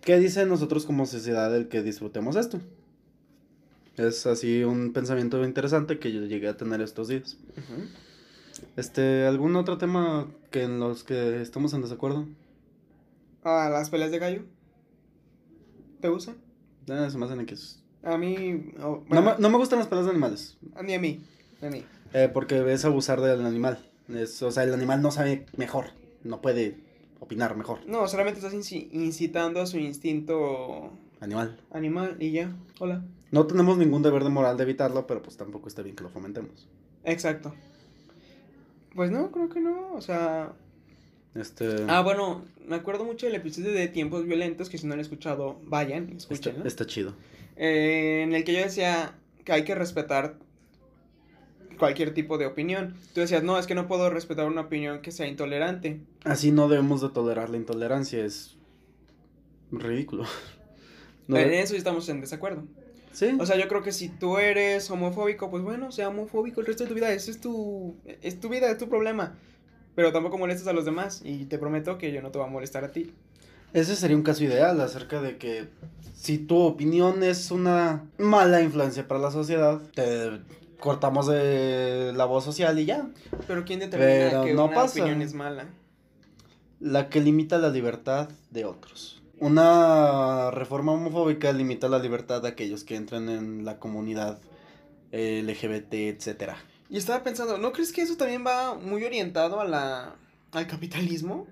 qué 0.00 0.18
dicen 0.18 0.48
nosotros 0.48 0.86
como 0.86 1.04
sociedad 1.04 1.54
el 1.54 1.68
que 1.68 1.82
disfrutemos 1.82 2.36
esto. 2.36 2.60
Es 3.96 4.26
así 4.26 4.64
un 4.64 4.92
pensamiento 4.92 5.44
interesante 5.44 5.98
que 5.98 6.12
yo 6.12 6.22
llegué 6.24 6.48
a 6.48 6.56
tener 6.56 6.80
estos 6.80 7.08
días. 7.08 7.36
Este, 8.76 9.26
¿algún 9.26 9.56
otro 9.56 9.78
tema 9.78 10.28
que 10.50 10.62
en 10.62 10.80
los 10.80 11.04
que 11.04 11.42
estamos 11.42 11.74
en 11.74 11.82
desacuerdo? 11.82 12.26
Ah, 13.44 13.68
las 13.70 13.90
peleas 13.90 14.10
de 14.10 14.18
gallo. 14.18 14.42
¿Te 16.00 16.08
gustan? 16.08 16.36
Ah, 16.88 17.08
se 17.10 17.18
me 17.18 17.26
hacen 17.26 17.40
X. 17.40 17.82
A 18.02 18.16
mí. 18.16 18.72
oh, 18.82 19.04
No, 19.10 19.22
me, 19.22 19.32
no 19.38 19.50
me 19.50 19.58
gustan 19.58 19.78
las 19.78 19.88
peleas 19.88 20.06
de 20.06 20.12
animales. 20.12 20.56
a 20.74 20.82
mí, 20.82 20.94
a 20.94 20.98
mí. 21.00 21.20
A 21.62 21.66
mí. 21.68 21.84
eh, 22.12 22.30
porque 22.32 22.72
es 22.72 22.84
abusar 22.84 23.20
del 23.20 23.44
animal. 23.44 23.78
Es, 24.08 24.42
o 24.42 24.50
sea, 24.50 24.64
el 24.64 24.72
animal 24.74 25.02
no 25.02 25.10
sabe 25.10 25.46
mejor. 25.56 25.86
No 26.24 26.40
puede 26.40 26.76
opinar 27.20 27.56
mejor. 27.56 27.80
No, 27.86 28.08
solamente 28.08 28.40
estás 28.40 28.54
inci- 28.54 28.88
incitando 28.92 29.60
a 29.60 29.66
su 29.66 29.78
instinto 29.78 30.90
Animal. 31.20 31.58
animal 31.70 32.16
y 32.20 32.32
ya. 32.32 32.52
Hola. 32.80 33.04
No 33.32 33.46
tenemos 33.46 33.78
ningún 33.78 34.02
deber 34.02 34.22
de 34.22 34.30
moral 34.30 34.56
de 34.58 34.62
evitarlo, 34.62 35.06
pero 35.06 35.22
pues 35.22 35.36
tampoco 35.36 35.66
está 35.66 35.82
bien 35.82 35.96
que 35.96 36.04
lo 36.04 36.10
fomentemos. 36.10 36.68
Exacto. 37.02 37.52
Pues 38.94 39.10
no, 39.10 39.30
creo 39.32 39.48
que 39.48 39.60
no. 39.60 39.94
O 39.94 40.00
sea. 40.02 40.52
Este. 41.34 41.86
Ah, 41.88 42.02
bueno, 42.02 42.44
me 42.68 42.76
acuerdo 42.76 43.04
mucho 43.04 43.24
del 43.24 43.34
episodio 43.34 43.72
de 43.72 43.88
Tiempos 43.88 44.26
Violentos, 44.26 44.68
que 44.68 44.76
si 44.76 44.84
no 44.86 44.90
lo 44.90 44.94
han 44.94 45.00
escuchado, 45.00 45.58
vayan, 45.64 46.10
está, 46.10 46.34
escúchenlo. 46.34 46.66
está 46.66 46.86
chido. 46.86 47.14
Eh, 47.56 48.20
en 48.22 48.34
el 48.34 48.44
que 48.44 48.52
yo 48.52 48.60
decía 48.60 49.14
que 49.44 49.52
hay 49.52 49.64
que 49.64 49.74
respetar 49.74 50.36
cualquier 51.78 52.12
tipo 52.12 52.36
de 52.36 52.44
opinión. 52.44 52.94
Tú 53.14 53.22
decías, 53.22 53.42
no, 53.42 53.58
es 53.58 53.66
que 53.66 53.74
no 53.74 53.88
puedo 53.88 54.10
respetar 54.10 54.46
una 54.46 54.60
opinión 54.60 55.00
que 55.00 55.10
sea 55.10 55.26
intolerante. 55.26 56.02
Así 56.24 56.52
no 56.52 56.68
debemos 56.68 57.00
de 57.00 57.08
tolerar 57.08 57.48
la 57.48 57.56
intolerancia, 57.56 58.24
es 58.24 58.56
ridículo. 59.70 60.24
No 61.28 61.38
en 61.38 61.52
eso 61.52 61.76
estamos 61.76 62.08
en 62.08 62.20
desacuerdo. 62.20 62.64
Sí. 63.12 63.36
O 63.38 63.46
sea, 63.46 63.56
yo 63.56 63.68
creo 63.68 63.82
que 63.82 63.92
si 63.92 64.08
tú 64.08 64.38
eres 64.38 64.90
homofóbico, 64.90 65.50
pues 65.50 65.62
bueno, 65.62 65.92
sea 65.92 66.08
homofóbico 66.08 66.60
el 66.60 66.66
resto 66.66 66.84
de 66.84 66.88
tu 66.88 66.94
vida. 66.94 67.12
Eso 67.12 67.30
es 67.30 67.40
tu, 67.40 67.96
es 68.04 68.40
tu 68.40 68.48
vida, 68.48 68.70
es 68.70 68.78
tu 68.78 68.88
problema. 68.88 69.34
Pero 69.94 70.12
tampoco 70.12 70.38
molestes 70.38 70.66
a 70.66 70.72
los 70.72 70.84
demás. 70.84 71.20
Y 71.24 71.44
te 71.44 71.58
prometo 71.58 71.98
que 71.98 72.12
yo 72.12 72.22
no 72.22 72.30
te 72.30 72.38
voy 72.38 72.46
a 72.46 72.50
molestar 72.50 72.84
a 72.84 72.92
ti. 72.92 73.12
Ese 73.74 73.96
sería 73.96 74.16
un 74.16 74.22
caso 74.22 74.44
ideal 74.44 74.80
acerca 74.80 75.20
de 75.22 75.38
que 75.38 75.68
si 76.14 76.38
tu 76.38 76.58
opinión 76.58 77.22
es 77.22 77.50
una 77.50 78.04
mala 78.18 78.60
influencia 78.62 79.08
para 79.08 79.20
la 79.20 79.30
sociedad, 79.30 79.80
te 79.94 80.40
cortamos 80.78 81.26
de 81.26 82.12
la 82.14 82.24
voz 82.24 82.44
social 82.44 82.78
y 82.78 82.84
ya. 82.86 83.08
Pero 83.46 83.64
¿quién 83.64 83.80
determina 83.80 84.30
Pero 84.30 84.44
que 84.44 84.54
no 84.54 84.66
una 84.66 84.74
pasa. 84.74 85.00
opinión 85.00 85.22
es 85.22 85.32
mala? 85.32 85.66
La 86.80 87.08
que 87.08 87.20
limita 87.20 87.58
la 87.58 87.70
libertad 87.70 88.28
de 88.50 88.64
otros. 88.64 89.21
Una 89.42 90.52
reforma 90.52 90.92
homofóbica 90.92 91.52
limita 91.52 91.88
la 91.88 91.98
libertad 91.98 92.42
de 92.42 92.48
aquellos 92.48 92.84
que 92.84 92.94
entran 92.94 93.28
en 93.28 93.64
la 93.64 93.80
comunidad 93.80 94.38
eh, 95.10 95.42
LGBT, 95.44 95.94
etcétera. 95.94 96.58
Y 96.88 96.96
estaba 96.96 97.24
pensando, 97.24 97.58
¿no 97.58 97.72
crees 97.72 97.90
que 97.90 98.02
eso 98.02 98.16
también 98.16 98.46
va 98.46 98.76
muy 98.76 99.02
orientado 99.02 99.60
a 99.60 99.64
la, 99.64 100.14
al 100.52 100.68
capitalismo? 100.68 101.48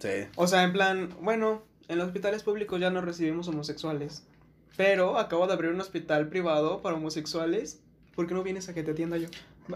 Sí. 0.00 0.26
O 0.36 0.46
sea, 0.46 0.64
en 0.64 0.74
plan, 0.74 1.16
bueno, 1.22 1.62
en 1.88 1.96
los 1.96 2.08
hospitales 2.08 2.42
públicos 2.42 2.78
ya 2.78 2.90
no 2.90 3.00
recibimos 3.00 3.48
homosexuales. 3.48 4.24
Pero 4.76 5.16
acabo 5.16 5.46
de 5.46 5.54
abrir 5.54 5.70
un 5.70 5.80
hospital 5.80 6.28
privado 6.28 6.82
para 6.82 6.96
homosexuales. 6.96 7.80
¿Por 8.14 8.26
qué 8.26 8.34
no 8.34 8.42
vienes 8.42 8.68
a 8.68 8.74
que 8.74 8.82
te 8.82 8.90
atienda 8.90 9.16
yo? 9.16 9.28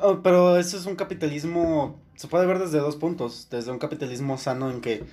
Oh, 0.03 0.21
pero 0.23 0.59
eso 0.59 0.77
es 0.77 0.85
un 0.85 0.97
capitalismo, 0.97 1.99
se 2.15 2.29
puede 2.29 2.45
ver 2.45 2.59
desde 2.59 2.77
dos 2.77 2.97
puntos. 2.97 3.49
Desde 3.51 3.71
un 3.71 3.79
capitalismo 3.79 4.37
sano 4.37 4.71
en 4.71 4.83
que 4.83 5.05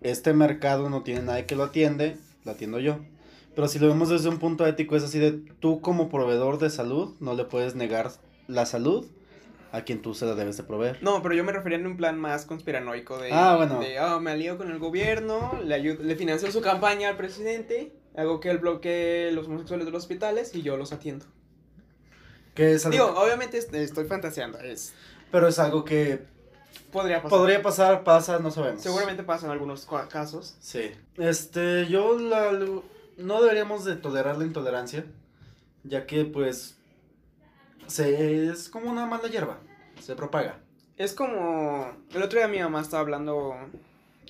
este 0.00 0.32
mercado 0.32 0.90
no 0.90 1.02
tiene 1.02 1.22
nadie 1.22 1.46
que 1.46 1.56
lo 1.56 1.64
atiende, 1.64 2.16
lo 2.44 2.52
atiendo 2.52 2.78
yo. 2.80 2.98
Pero 3.54 3.68
si 3.68 3.78
lo 3.78 3.88
vemos 3.88 4.08
desde 4.10 4.28
un 4.28 4.38
punto 4.38 4.66
ético, 4.66 4.96
es 4.96 5.02
así 5.04 5.18
de 5.18 5.32
tú 5.32 5.80
como 5.80 6.08
proveedor 6.08 6.58
de 6.58 6.68
salud, 6.70 7.14
no 7.20 7.34
le 7.34 7.44
puedes 7.44 7.74
negar 7.74 8.10
la 8.48 8.66
salud 8.66 9.06
a 9.72 9.82
quien 9.82 10.00
tú 10.02 10.14
se 10.14 10.26
la 10.26 10.34
debes 10.34 10.56
de 10.58 10.62
proveer. 10.62 10.98
No, 11.02 11.22
pero 11.22 11.34
yo 11.34 11.42
me 11.42 11.52
refería 11.52 11.78
en 11.78 11.86
un 11.86 11.96
plan 11.96 12.18
más 12.18 12.44
conspiranoico 12.46 13.18
de... 13.18 13.32
Ah, 13.32 13.56
bueno. 13.56 13.80
De, 13.80 13.98
ah, 13.98 14.18
me 14.20 14.30
alío 14.30 14.56
con 14.58 14.70
el 14.70 14.78
gobierno, 14.78 15.58
le, 15.64 15.74
ayudo, 15.74 16.02
le 16.02 16.16
financio 16.16 16.50
su 16.52 16.60
campaña 16.60 17.08
al 17.08 17.16
presidente, 17.16 17.92
hago 18.16 18.40
que 18.40 18.50
él 18.50 18.58
bloquee 18.58 19.32
los 19.32 19.46
homosexuales 19.46 19.86
de 19.86 19.92
los 19.92 20.02
hospitales 20.04 20.54
y 20.54 20.62
yo 20.62 20.76
los 20.76 20.92
atiendo. 20.92 21.24
Que 22.54 22.72
es 22.74 22.86
algo- 22.86 22.92
Digo, 23.06 23.20
obviamente 23.20 23.58
est- 23.58 23.74
estoy 23.74 24.04
fantaseando, 24.06 24.58
es... 24.60 24.94
pero 25.30 25.48
es 25.48 25.58
algo 25.58 25.84
que 25.84 26.20
Podría 26.92 27.22
pasar. 27.22 27.38
podría 27.38 27.62
pasar, 27.62 28.04
pasa, 28.04 28.38
no 28.38 28.50
sabemos. 28.50 28.82
Seguramente 28.82 29.22
pasa 29.22 29.46
en 29.46 29.52
algunos 29.52 29.86
casos. 30.08 30.56
Sí. 30.60 30.90
Este, 31.16 31.86
yo 31.88 32.18
la, 32.18 32.52
no 33.18 33.42
deberíamos 33.42 33.84
de 33.84 33.96
tolerar 33.96 34.38
la 34.38 34.44
intolerancia, 34.44 35.04
ya 35.84 36.06
que 36.06 36.24
pues 36.24 36.76
se, 37.86 38.48
es 38.48 38.68
como 38.68 38.90
una 38.90 39.06
mala 39.06 39.28
hierba, 39.28 39.58
se 40.00 40.14
propaga. 40.16 40.60
Es 40.96 41.12
como. 41.12 41.92
El 42.14 42.22
otro 42.22 42.38
día 42.38 42.48
mi 42.48 42.58
mamá 42.58 42.80
estaba 42.80 43.02
hablando 43.02 43.54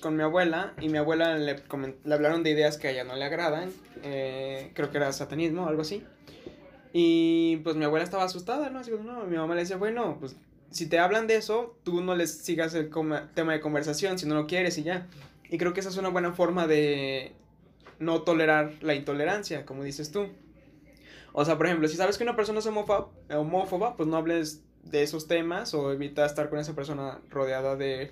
con 0.01 0.15
mi 0.15 0.23
abuela 0.23 0.73
y 0.81 0.89
mi 0.89 0.97
abuela 0.97 1.37
le, 1.37 1.65
comen- 1.67 1.95
le 2.03 2.13
hablaron 2.13 2.43
de 2.43 2.51
ideas 2.51 2.77
que 2.77 2.87
a 2.87 2.91
ella 2.91 3.03
no 3.03 3.15
le 3.15 3.23
agradan. 3.25 3.71
eh, 4.03 4.71
creo 4.75 4.91
que 4.91 4.97
era 4.97 5.11
satanismo 5.13 5.63
o 5.63 5.67
algo 5.69 5.81
así. 5.81 6.05
Y 6.93 7.57
pues 7.57 7.75
mi 7.75 7.85
abuela 7.85 8.03
estaba 8.03 8.23
asustada, 8.23 8.69
¿no? 8.69 8.79
Así 8.79 8.91
como, 8.91 9.03
no, 9.03 9.23
mi 9.25 9.37
mamá 9.37 9.55
le 9.55 9.61
decía, 9.61 9.77
bueno, 9.77 10.17
pues 10.19 10.35
si 10.71 10.87
te 10.87 10.99
hablan 10.99 11.27
de 11.27 11.37
eso, 11.37 11.77
tú 11.83 12.01
no 12.01 12.15
les 12.15 12.37
sigas 12.37 12.73
el 12.73 12.89
tema 13.33 13.53
de 13.53 13.59
conversación 13.59 14.19
si 14.19 14.25
no 14.25 14.35
lo 14.35 14.47
quieres 14.47 14.77
y 14.77 14.83
ya. 14.83 15.07
Y 15.49 15.57
creo 15.57 15.73
que 15.73 15.79
esa 15.79 15.89
es 15.89 15.97
una 15.97 16.09
buena 16.09 16.33
forma 16.33 16.67
de 16.67 17.33
no 17.99 18.21
tolerar 18.21 18.73
la 18.81 18.93
intolerancia, 18.93 19.65
como 19.65 19.83
dices 19.83 20.11
tú. 20.11 20.27
O 21.33 21.45
sea, 21.45 21.57
por 21.57 21.67
ejemplo, 21.67 21.87
si 21.87 21.95
sabes 21.95 22.17
que 22.17 22.23
una 22.23 22.35
persona 22.35 22.59
es 22.59 22.67
homófoba 22.67 23.95
pues 23.95 24.09
no 24.09 24.17
hables 24.17 24.61
de 24.83 25.03
esos 25.03 25.27
temas 25.27 25.73
o 25.73 25.91
evita 25.91 26.25
estar 26.25 26.49
con 26.49 26.59
esa 26.59 26.73
persona 26.75 27.19
rodeada 27.29 27.75
de, 27.75 28.11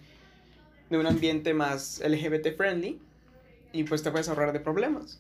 de 0.90 0.98
un 0.98 1.08
ambiente 1.08 1.54
más 1.54 2.02
LGBT 2.06 2.56
friendly 2.56 3.00
y 3.72 3.84
pues 3.84 4.04
te 4.04 4.12
puedes 4.12 4.30
ahorrar 4.30 4.54
de 4.54 4.60
problemas. 4.60 5.20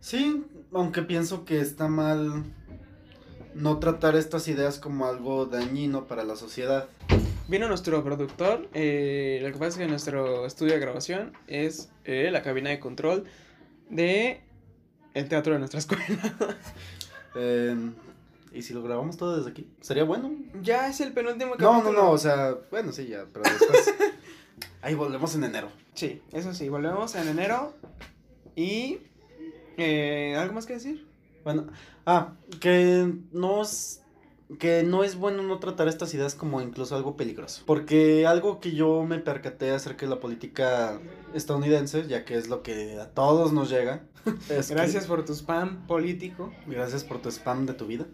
Sí, 0.00 0.44
aunque 0.72 1.02
pienso 1.02 1.44
que 1.44 1.60
está 1.60 1.88
mal 1.88 2.44
no 3.54 3.78
tratar 3.78 4.16
estas 4.16 4.48
ideas 4.48 4.78
como 4.78 5.06
algo 5.06 5.46
dañino 5.46 6.06
para 6.06 6.24
la 6.24 6.36
sociedad. 6.36 6.88
Vino 7.48 7.68
nuestro 7.68 8.02
productor, 8.02 8.68
eh, 8.72 9.38
lo 9.42 9.48
que 9.52 9.58
pasa 9.58 9.68
es 9.68 9.76
que 9.76 9.86
nuestro 9.86 10.46
estudio 10.46 10.72
de 10.74 10.80
grabación 10.80 11.32
es 11.46 11.90
eh, 12.04 12.30
la 12.32 12.42
cabina 12.42 12.70
de 12.70 12.80
control 12.80 13.24
de 13.90 14.40
el 15.12 15.28
teatro 15.28 15.52
de 15.52 15.58
nuestra 15.58 15.78
escuela. 15.80 16.06
Eh, 17.36 17.76
¿Y 18.52 18.62
si 18.62 18.72
lo 18.72 18.82
grabamos 18.82 19.16
todo 19.16 19.36
desde 19.36 19.50
aquí? 19.50 19.68
¿Sería 19.80 20.04
bueno? 20.04 20.32
ya 20.62 20.88
es 20.88 21.00
el 21.00 21.12
penúltimo 21.12 21.56
No, 21.56 21.64
no, 21.66 21.72
capítulo. 21.80 22.02
no, 22.02 22.10
o 22.12 22.18
sea, 22.18 22.54
bueno, 22.70 22.92
sí, 22.92 23.06
ya, 23.08 23.24
pero 23.32 23.44
después... 23.44 23.94
Ahí 24.82 24.94
volvemos 24.94 25.34
en 25.34 25.44
enero. 25.44 25.68
Sí, 25.94 26.22
eso 26.32 26.54
sí, 26.54 26.68
volvemos 26.68 27.14
en 27.16 27.26
enero 27.28 27.74
y... 28.54 28.98
eh, 29.76 30.36
¿Algo 30.38 30.54
más 30.54 30.66
que 30.66 30.74
decir? 30.74 31.06
Bueno, 31.44 31.66
ah, 32.06 32.32
que 32.60 33.12
no 33.32 33.62
es, 33.62 34.02
que 34.58 34.82
no 34.82 35.04
es 35.04 35.16
bueno 35.16 35.42
no 35.42 35.58
tratar 35.58 35.88
estas 35.88 36.12
ideas 36.14 36.34
como 36.34 36.60
incluso 36.60 36.96
algo 36.96 37.16
peligroso. 37.16 37.62
Porque 37.66 38.26
algo 38.26 38.60
que 38.60 38.72
yo 38.72 39.04
me 39.04 39.18
percaté 39.18 39.70
acerca 39.70 40.06
de 40.06 40.10
la 40.10 40.20
política 40.20 41.00
estadounidense, 41.34 42.06
ya 42.08 42.24
que 42.24 42.36
es 42.36 42.48
lo 42.48 42.62
que 42.62 42.98
a 42.98 43.10
todos 43.10 43.52
nos 43.52 43.70
llega. 43.70 44.04
Gracias 44.48 45.06
por 45.06 45.24
tu 45.24 45.34
spam 45.34 45.86
político. 45.86 46.52
Gracias 46.66 47.04
por 47.04 47.20
tu 47.20 47.28
spam 47.30 47.66
de 47.66 47.74
tu 47.74 47.86
vida. 47.86 48.06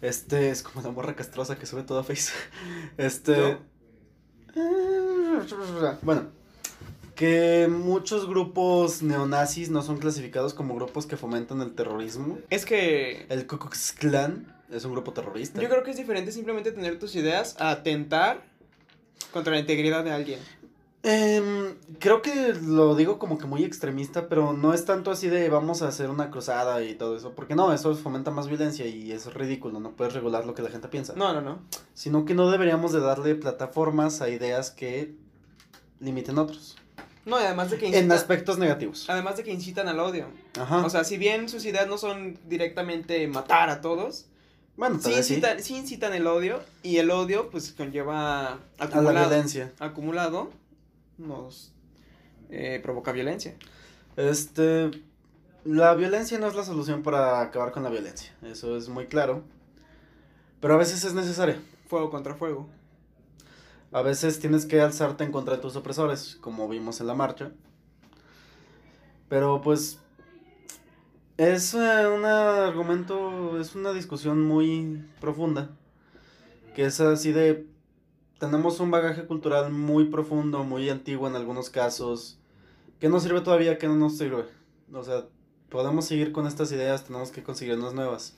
Este 0.00 0.50
es 0.50 0.62
como 0.62 0.82
la 0.82 0.90
morra 0.90 1.14
castrosa 1.14 1.58
que 1.58 1.66
sube 1.66 1.82
toda 1.82 2.02
Face. 2.02 2.32
Este. 2.96 3.58
Bueno, 6.02 6.28
que 7.16 7.66
muchos 7.68 8.28
grupos 8.28 9.02
neonazis 9.02 9.70
no 9.70 9.82
son 9.82 9.96
clasificados 9.96 10.54
como 10.54 10.76
grupos 10.76 11.06
que 11.06 11.16
fomentan 11.16 11.60
el 11.62 11.74
terrorismo. 11.74 12.38
Es 12.50 12.64
que... 12.64 13.26
El 13.28 13.46
Ku 13.46 13.58
Klux 13.58 13.92
Klan 13.92 14.54
es 14.70 14.84
un 14.84 14.92
grupo 14.92 15.12
terrorista. 15.12 15.60
Yo 15.60 15.68
creo 15.68 15.82
que 15.82 15.90
es 15.90 15.96
diferente 15.96 16.30
simplemente 16.30 16.72
tener 16.72 16.98
tus 16.98 17.16
ideas 17.16 17.56
a 17.58 17.70
atentar 17.70 18.44
contra 19.32 19.54
la 19.54 19.58
integridad 19.58 20.04
de 20.04 20.12
alguien. 20.12 20.40
Em, 21.02 21.76
creo 22.00 22.20
que 22.20 22.52
lo 22.52 22.94
digo 22.96 23.18
como 23.18 23.38
que 23.38 23.46
muy 23.46 23.64
extremista, 23.64 24.28
pero 24.28 24.52
no 24.52 24.74
es 24.74 24.84
tanto 24.84 25.10
así 25.10 25.28
de 25.28 25.48
vamos 25.48 25.80
a 25.82 25.88
hacer 25.88 26.10
una 26.10 26.30
cruzada 26.30 26.82
y 26.82 26.96
todo 26.96 27.16
eso, 27.16 27.32
porque 27.32 27.54
no, 27.54 27.72
eso 27.72 27.94
fomenta 27.94 28.30
más 28.30 28.48
violencia 28.48 28.86
y 28.86 29.12
es 29.12 29.32
ridículo, 29.32 29.78
no 29.78 29.92
puedes 29.92 30.14
regular 30.14 30.44
lo 30.44 30.54
que 30.54 30.62
la 30.62 30.70
gente 30.70 30.88
piensa. 30.88 31.14
No, 31.16 31.32
no, 31.32 31.40
no. 31.40 31.60
Sino 31.94 32.24
que 32.24 32.34
no 32.34 32.50
deberíamos 32.50 32.92
de 32.92 33.00
darle 33.00 33.36
plataformas 33.36 34.20
a 34.20 34.28
ideas 34.28 34.70
que 34.70 35.14
limiten 36.00 36.38
otros. 36.38 36.76
No, 37.26 37.36
además 37.36 37.70
de 37.70 37.76
que 37.76 37.86
incitan, 37.86 38.04
En 38.04 38.12
aspectos 38.12 38.56
negativos. 38.56 39.10
Además 39.10 39.36
de 39.36 39.42
que 39.42 39.52
incitan 39.52 39.88
al 39.88 39.98
odio. 39.98 40.28
Ajá. 40.58 40.86
O 40.86 40.88
sea, 40.88 41.04
si 41.04 41.18
bien 41.18 41.48
sus 41.48 41.64
ideas 41.64 41.88
no 41.88 41.98
son 41.98 42.38
directamente 42.48 43.26
matar 43.26 43.68
a 43.68 43.80
todos, 43.80 44.26
bueno, 44.76 45.00
sí 45.02 45.12
incitan, 45.12 45.62
sí. 45.62 45.74
incitan 45.74 46.14
el 46.14 46.26
odio 46.26 46.60
y 46.82 46.98
el 46.98 47.10
odio 47.10 47.50
pues 47.50 47.72
conlleva 47.72 48.60
acumulado, 48.78 49.08
a 49.08 49.12
la 49.12 49.28
violencia. 49.28 49.72
Acumulado 49.80 50.50
nos 51.18 51.72
eh, 52.50 52.78
provoca 52.82 53.10
violencia. 53.10 53.54
Este, 54.16 54.90
la 55.64 55.94
violencia 55.94 56.38
no 56.38 56.46
es 56.46 56.54
la 56.54 56.64
solución 56.64 57.02
para 57.02 57.40
acabar 57.40 57.72
con 57.72 57.82
la 57.82 57.90
violencia, 57.90 58.32
eso 58.42 58.76
es 58.76 58.88
muy 58.88 59.06
claro, 59.06 59.42
pero 60.60 60.74
a 60.74 60.76
veces 60.76 61.02
es 61.04 61.12
necesaria. 61.12 61.60
Fuego 61.88 62.10
contra 62.10 62.34
fuego 62.34 62.68
a 63.96 64.02
veces 64.02 64.38
tienes 64.40 64.66
que 64.66 64.82
alzarte 64.82 65.24
en 65.24 65.32
contra 65.32 65.56
de 65.56 65.62
tus 65.62 65.74
opresores, 65.74 66.36
como 66.42 66.68
vimos 66.68 67.00
en 67.00 67.06
la 67.06 67.14
marcha. 67.14 67.52
Pero 69.30 69.62
pues 69.62 70.00
es 71.38 71.72
eh, 71.72 72.06
un 72.06 72.26
argumento, 72.26 73.58
es 73.58 73.74
una 73.74 73.94
discusión 73.94 74.42
muy 74.42 75.02
profunda, 75.18 75.70
que 76.74 76.84
es 76.84 77.00
así 77.00 77.32
de, 77.32 77.66
tenemos 78.38 78.80
un 78.80 78.90
bagaje 78.90 79.24
cultural 79.24 79.72
muy 79.72 80.04
profundo, 80.04 80.62
muy 80.62 80.90
antiguo 80.90 81.26
en 81.26 81.34
algunos 81.34 81.70
casos, 81.70 82.38
que 83.00 83.08
nos 83.08 83.22
sirve 83.22 83.40
todavía, 83.40 83.78
que 83.78 83.88
no 83.88 83.94
nos 83.94 84.18
sirve. 84.18 84.44
O 84.92 85.04
sea, 85.04 85.24
podemos 85.70 86.04
seguir 86.04 86.32
con 86.32 86.46
estas 86.46 86.70
ideas, 86.70 87.04
tenemos 87.04 87.30
que 87.30 87.42
conseguir 87.42 87.78
unas 87.78 87.94
nuevas. 87.94 88.36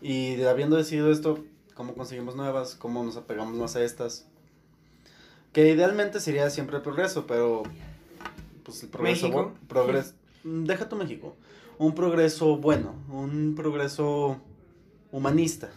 Y 0.00 0.40
habiendo 0.44 0.76
decidido 0.76 1.10
esto, 1.10 1.42
cómo 1.74 1.94
conseguimos 1.94 2.36
nuevas, 2.36 2.76
cómo 2.76 3.02
nos 3.02 3.16
apegamos 3.16 3.56
más 3.56 3.74
a 3.74 3.82
estas 3.82 4.28
que 5.54 5.70
idealmente 5.70 6.20
sería 6.20 6.50
siempre 6.50 6.76
el 6.76 6.82
progreso, 6.82 7.26
pero 7.26 7.62
pues 8.64 8.82
el 8.82 8.88
progreso 8.88 9.30
bueno, 9.30 9.54
mm, 10.42 10.64
deja 10.64 10.88
tu 10.88 10.96
México, 10.96 11.36
un 11.78 11.94
progreso 11.94 12.56
bueno, 12.56 12.94
un 13.08 13.54
progreso 13.56 14.40
humanista. 15.12 15.70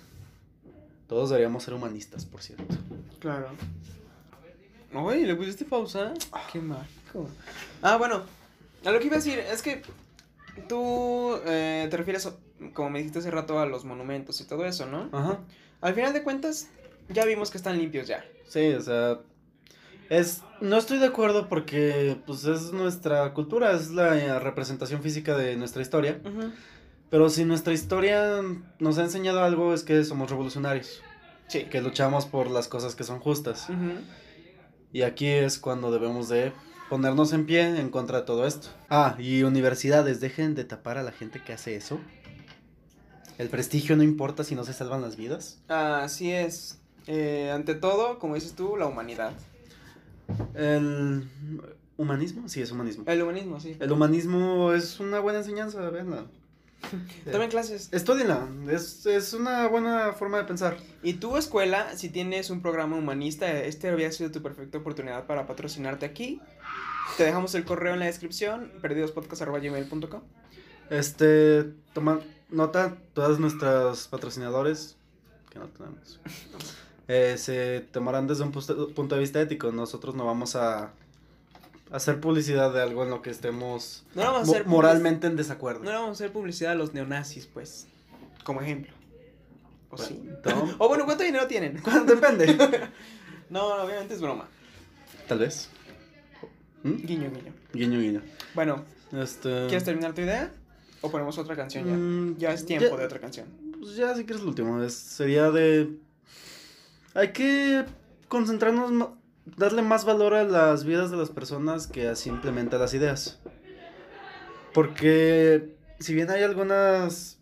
Todos 1.07 1.29
deberíamos 1.29 1.63
ser 1.63 1.75
humanistas, 1.75 2.25
por 2.25 2.41
cierto. 2.41 2.75
Claro. 3.19 3.49
Oye, 4.93 5.27
¿le 5.27 5.35
pusiste 5.35 5.63
pausa? 5.63 6.13
Oh. 6.31 6.37
Qué 6.51 6.59
mágico. 6.59 7.29
Ah, 7.81 7.97
bueno, 7.97 8.23
a 8.83 8.91
lo 8.91 8.99
que 8.99 9.05
iba 9.05 9.15
a 9.15 9.19
decir 9.19 9.37
es 9.37 9.61
que 9.61 9.83
tú 10.67 11.35
eh, 11.45 11.87
te 11.89 11.97
refieres, 11.97 12.27
como 12.73 12.89
me 12.89 12.99
dijiste 12.99 13.19
hace 13.19 13.29
rato, 13.31 13.59
a 13.59 13.67
los 13.67 13.85
monumentos 13.85 14.41
y 14.41 14.45
todo 14.45 14.65
eso, 14.65 14.85
¿no? 14.87 15.09
Ajá. 15.11 15.39
Al 15.81 15.93
final 15.93 16.13
de 16.13 16.23
cuentas, 16.23 16.67
ya 17.09 17.25
vimos 17.25 17.51
que 17.51 17.57
están 17.57 17.77
limpios 17.77 18.07
ya. 18.07 18.25
Sí, 18.47 18.69
o 18.73 18.81
sea, 18.81 19.19
es, 20.09 20.43
no 20.61 20.77
estoy 20.77 20.99
de 20.99 21.07
acuerdo 21.07 21.49
porque 21.49 22.17
pues 22.25 22.45
es 22.45 22.71
nuestra 22.71 23.33
cultura, 23.33 23.71
es 23.71 23.91
la 23.91 24.39
representación 24.39 25.01
física 25.01 25.35
de 25.35 25.55
nuestra 25.55 25.81
historia. 25.81 26.21
Pero 27.09 27.29
si 27.29 27.45
nuestra 27.45 27.73
historia 27.73 28.41
nos 28.79 28.97
ha 28.97 29.03
enseñado 29.03 29.43
algo 29.43 29.73
es 29.73 29.83
que 29.83 30.03
somos 30.03 30.29
revolucionarios. 30.29 31.01
Sí. 31.47 31.65
Que 31.65 31.81
luchamos 31.81 32.25
por 32.25 32.49
las 32.49 32.67
cosas 32.67 32.95
que 32.95 33.03
son 33.03 33.19
justas. 33.19 33.67
Y 34.91 35.01
aquí 35.01 35.27
es 35.27 35.59
cuando 35.59 35.91
debemos 35.91 36.29
de 36.29 36.53
ponernos 36.89 37.33
en 37.33 37.45
pie 37.45 37.79
en 37.79 37.89
contra 37.89 38.19
de 38.19 38.25
todo 38.25 38.45
esto. 38.45 38.69
Ah, 38.89 39.15
y 39.19 39.43
universidades, 39.43 40.19
dejen 40.19 40.55
de 40.55 40.63
tapar 40.63 40.97
a 40.97 41.03
la 41.03 41.11
gente 41.11 41.41
que 41.43 41.53
hace 41.53 41.75
eso. 41.75 41.99
El 43.37 43.49
prestigio 43.49 43.95
no 43.95 44.03
importa 44.03 44.43
si 44.43 44.55
no 44.55 44.63
se 44.63 44.73
salvan 44.73 45.01
las 45.01 45.15
vidas. 45.15 45.59
Así 45.67 46.31
es. 46.31 46.79
Eh, 47.05 47.51
ante 47.53 47.75
todo, 47.75 48.19
como 48.19 48.35
dices 48.35 48.53
tú, 48.53 48.75
la 48.77 48.87
humanidad. 48.87 49.33
El 50.53 51.29
humanismo, 51.97 52.47
sí, 52.49 52.61
es 52.61 52.71
humanismo. 52.71 53.03
El 53.07 53.21
humanismo, 53.21 53.59
sí. 53.59 53.75
El 53.79 53.91
humanismo 53.91 54.73
es 54.73 54.99
una 54.99 55.19
buena 55.19 55.39
enseñanza, 55.39 55.89
venla. 55.89 56.25
Tomen 57.31 57.49
clases. 57.49 57.89
Estudienla, 57.91 58.47
es, 58.69 59.05
es 59.05 59.33
una 59.33 59.67
buena 59.67 60.13
forma 60.13 60.37
de 60.37 60.43
pensar. 60.43 60.77
Y 61.03 61.13
tu 61.13 61.37
escuela, 61.37 61.97
si 61.97 62.09
tienes 62.09 62.49
un 62.49 62.61
programa 62.61 62.95
humanista, 62.95 63.51
este 63.63 63.89
había 63.89 64.11
sido 64.11 64.31
tu 64.31 64.41
perfecta 64.41 64.77
oportunidad 64.77 65.25
para 65.25 65.47
patrocinarte 65.47 66.05
aquí. 66.05 66.39
Te 67.17 67.23
dejamos 67.23 67.55
el 67.55 67.65
correo 67.65 67.93
en 67.93 67.99
la 67.99 68.05
descripción, 68.05 68.71
perdidospodcast.com. 68.81 70.21
Este, 70.89 71.63
toma 71.93 72.19
nota, 72.49 72.97
todas 73.13 73.39
nuestras 73.39 74.07
patrocinadores 74.07 74.97
que 75.49 75.59
no 75.59 75.67
tenemos. 75.67 76.19
eh, 77.07 77.35
se 77.37 77.81
tomarán 77.91 78.27
desde 78.27 78.43
un 78.43 78.51
punto 78.51 79.15
de 79.15 79.21
vista 79.21 79.39
ético. 79.41 79.71
Nosotros 79.71 80.15
no 80.15 80.25
vamos 80.25 80.55
a 80.55 80.91
hacer 81.91 82.19
publicidad 82.19 82.73
de 82.73 82.81
algo 82.81 83.03
en 83.03 83.09
lo 83.09 83.21
que 83.21 83.29
estemos 83.29 84.05
moralmente 84.65 85.27
en 85.27 85.35
desacuerdo. 85.35 85.83
No 85.83 85.91
vamos 85.91 86.09
a 86.09 86.11
hacer 86.11 86.31
publicidad 86.31 86.73
a 86.73 86.75
los 86.75 86.93
neonazis, 86.93 87.45
pues, 87.47 87.87
como 88.43 88.61
ejemplo. 88.61 88.93
O 89.89 89.97
sí. 89.97 90.21
O 90.79 90.87
bueno, 90.87 91.05
¿cuánto 91.05 91.23
dinero 91.23 91.47
tienen? 91.47 91.81
Depende. 92.05 92.57
no, 93.49 93.67
obviamente 93.83 94.13
es 94.13 94.21
broma. 94.21 94.47
Tal 95.27 95.39
vez. 95.39 95.69
¿Mm? 96.83 96.95
Guiño, 97.05 97.31
guiño. 97.31 97.53
Guiño, 97.73 97.99
guiño. 97.99 98.21
Bueno, 98.53 98.83
este, 99.13 99.67
¿quieres 99.67 99.83
terminar 99.83 100.13
tu 100.13 100.21
idea? 100.21 100.51
¿O 101.01 101.09
ponemos 101.09 101.37
otra 101.37 101.55
canción 101.55 101.85
ya? 101.85 101.93
Mm, 101.93 102.37
ya 102.37 102.53
es 102.53 102.65
tiempo 102.65 102.97
de 102.97 103.05
otra 103.05 103.19
canción. 103.19 103.47
Pues 103.79 103.95
ya, 103.95 104.15
si 104.15 104.25
quieres, 104.25 104.41
lo 104.43 104.49
último. 104.49 104.81
Es, 104.81 104.93
sería 104.93 105.51
de 105.51 105.89
hay 107.17 107.31
que 107.33 107.83
concentrarnos, 108.27 109.09
darle 109.57 109.81
más 109.81 110.05
valor 110.05 110.35
a 110.35 110.43
las 110.43 110.83
vidas 110.83 111.09
de 111.09 111.17
las 111.17 111.31
personas 111.31 111.87
que 111.87 112.07
a 112.07 112.15
simplemente 112.15 112.75
a 112.75 112.79
las 112.79 112.93
ideas. 112.93 113.41
Porque 114.71 115.75
si 115.99 116.13
bien 116.13 116.29
hay 116.29 116.43
algunas 116.43 117.39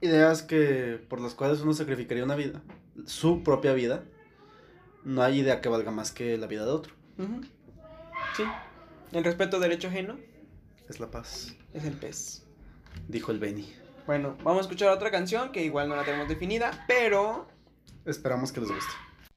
ideas 0.00 0.42
que 0.42 1.04
por 1.08 1.20
las 1.20 1.34
cuales 1.34 1.60
uno 1.60 1.72
sacrificaría 1.74 2.22
una 2.22 2.36
vida, 2.36 2.62
su 3.06 3.42
propia 3.42 3.72
vida, 3.72 4.04
no 5.04 5.22
hay 5.22 5.40
idea 5.40 5.60
que 5.60 5.68
valga 5.68 5.90
más 5.90 6.12
que 6.12 6.38
la 6.38 6.46
vida 6.46 6.64
de 6.64 6.70
otro. 6.70 6.94
Sí. 8.36 8.44
El 9.10 9.24
respeto 9.24 9.56
al 9.56 9.62
derecho 9.62 9.88
ajeno. 9.88 10.16
Es 10.88 11.00
la 11.00 11.10
paz. 11.10 11.56
Es 11.74 11.84
el 11.84 11.94
pez. 11.94 12.46
Dijo 13.08 13.32
el 13.32 13.40
Benny. 13.40 13.74
Bueno, 14.06 14.36
vamos 14.44 14.58
a 14.58 14.62
escuchar 14.62 14.90
otra 14.90 15.10
canción 15.10 15.50
que 15.50 15.64
igual 15.64 15.88
no 15.88 15.96
la 15.96 16.04
tenemos 16.04 16.28
definida, 16.28 16.84
pero... 16.86 17.48
Esperamos 18.04 18.52
que 18.52 18.60
les 18.60 18.70
guste. 18.70 19.07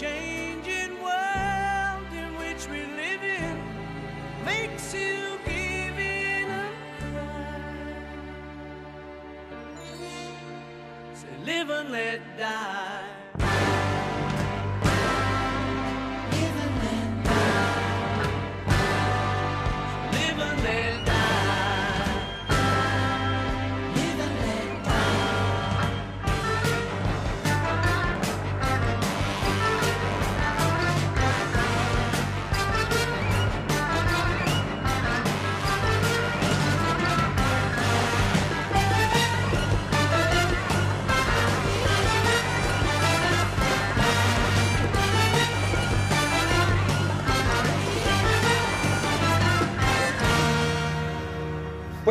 change. 0.00 0.23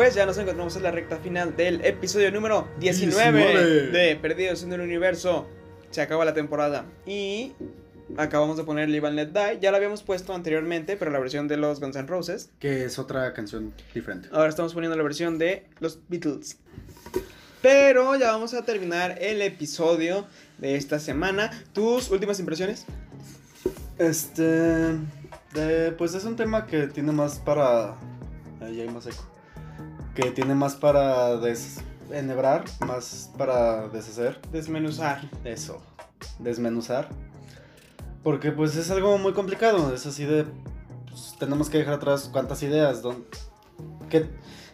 Pues 0.04 0.14
ya 0.16 0.26
nos 0.26 0.36
encontramos 0.36 0.76
en 0.76 0.82
la 0.82 0.90
recta 0.90 1.16
final 1.16 1.56
del 1.56 1.82
episodio 1.82 2.30
número 2.30 2.68
19, 2.78 3.38
19. 3.38 3.86
de 3.90 4.16
Perdidos 4.16 4.62
en 4.62 4.74
el 4.74 4.82
Universo. 4.82 5.48
Se 5.92 6.02
acaba 6.02 6.26
la 6.26 6.34
temporada 6.34 6.84
y 7.06 7.54
acabamos 8.18 8.58
de 8.58 8.64
poner 8.64 8.90
Live 8.90 9.08
and 9.08 9.16
Let 9.16 9.28
Die. 9.28 9.60
Ya 9.62 9.70
la 9.70 9.78
habíamos 9.78 10.02
puesto 10.02 10.34
anteriormente, 10.34 10.98
pero 10.98 11.10
la 11.10 11.18
versión 11.18 11.48
de 11.48 11.56
los 11.56 11.80
Guns 11.80 11.96
N' 11.96 12.06
Roses. 12.06 12.50
Que 12.58 12.84
es 12.84 12.98
otra 12.98 13.32
canción 13.32 13.72
diferente. 13.94 14.28
Ahora 14.30 14.50
estamos 14.50 14.74
poniendo 14.74 14.94
la 14.94 15.02
versión 15.02 15.38
de 15.38 15.68
los 15.80 15.98
Beatles. 16.10 16.58
Pero 17.62 18.14
ya 18.16 18.30
vamos 18.32 18.52
a 18.52 18.62
terminar 18.62 19.16
el 19.22 19.40
episodio 19.40 20.26
de 20.58 20.76
esta 20.76 20.98
semana. 20.98 21.50
¿Tus 21.72 22.10
últimas 22.10 22.38
impresiones? 22.40 22.84
Este. 23.96 24.42
de- 25.54 25.92
pues 25.96 26.12
es 26.12 26.24
un 26.24 26.36
tema 26.36 26.66
que 26.66 26.88
tiene 26.88 27.10
más 27.10 27.38
para. 27.38 27.94
Ahí 28.60 28.82
hay 28.82 28.88
más 28.90 29.06
eco. 29.06 29.33
Que 30.14 30.30
tiene 30.30 30.54
más 30.54 30.76
para 30.76 31.36
desenhebrar, 31.38 32.64
más 32.86 33.30
para 33.36 33.88
deshacer. 33.88 34.40
Desmenuzar. 34.52 35.28
Eso. 35.44 35.82
Desmenuzar. 36.38 37.08
Porque 38.22 38.52
pues 38.52 38.76
es 38.76 38.90
algo 38.90 39.18
muy 39.18 39.32
complicado. 39.32 39.92
Es 39.94 40.06
así 40.06 40.24
de. 40.24 40.46
pues, 41.10 41.34
tenemos 41.38 41.68
que 41.68 41.78
dejar 41.78 41.94
atrás 41.94 42.28
cuántas 42.32 42.62
ideas. 42.62 43.02
dón- 43.02 43.24
¿Qué, 44.08 44.26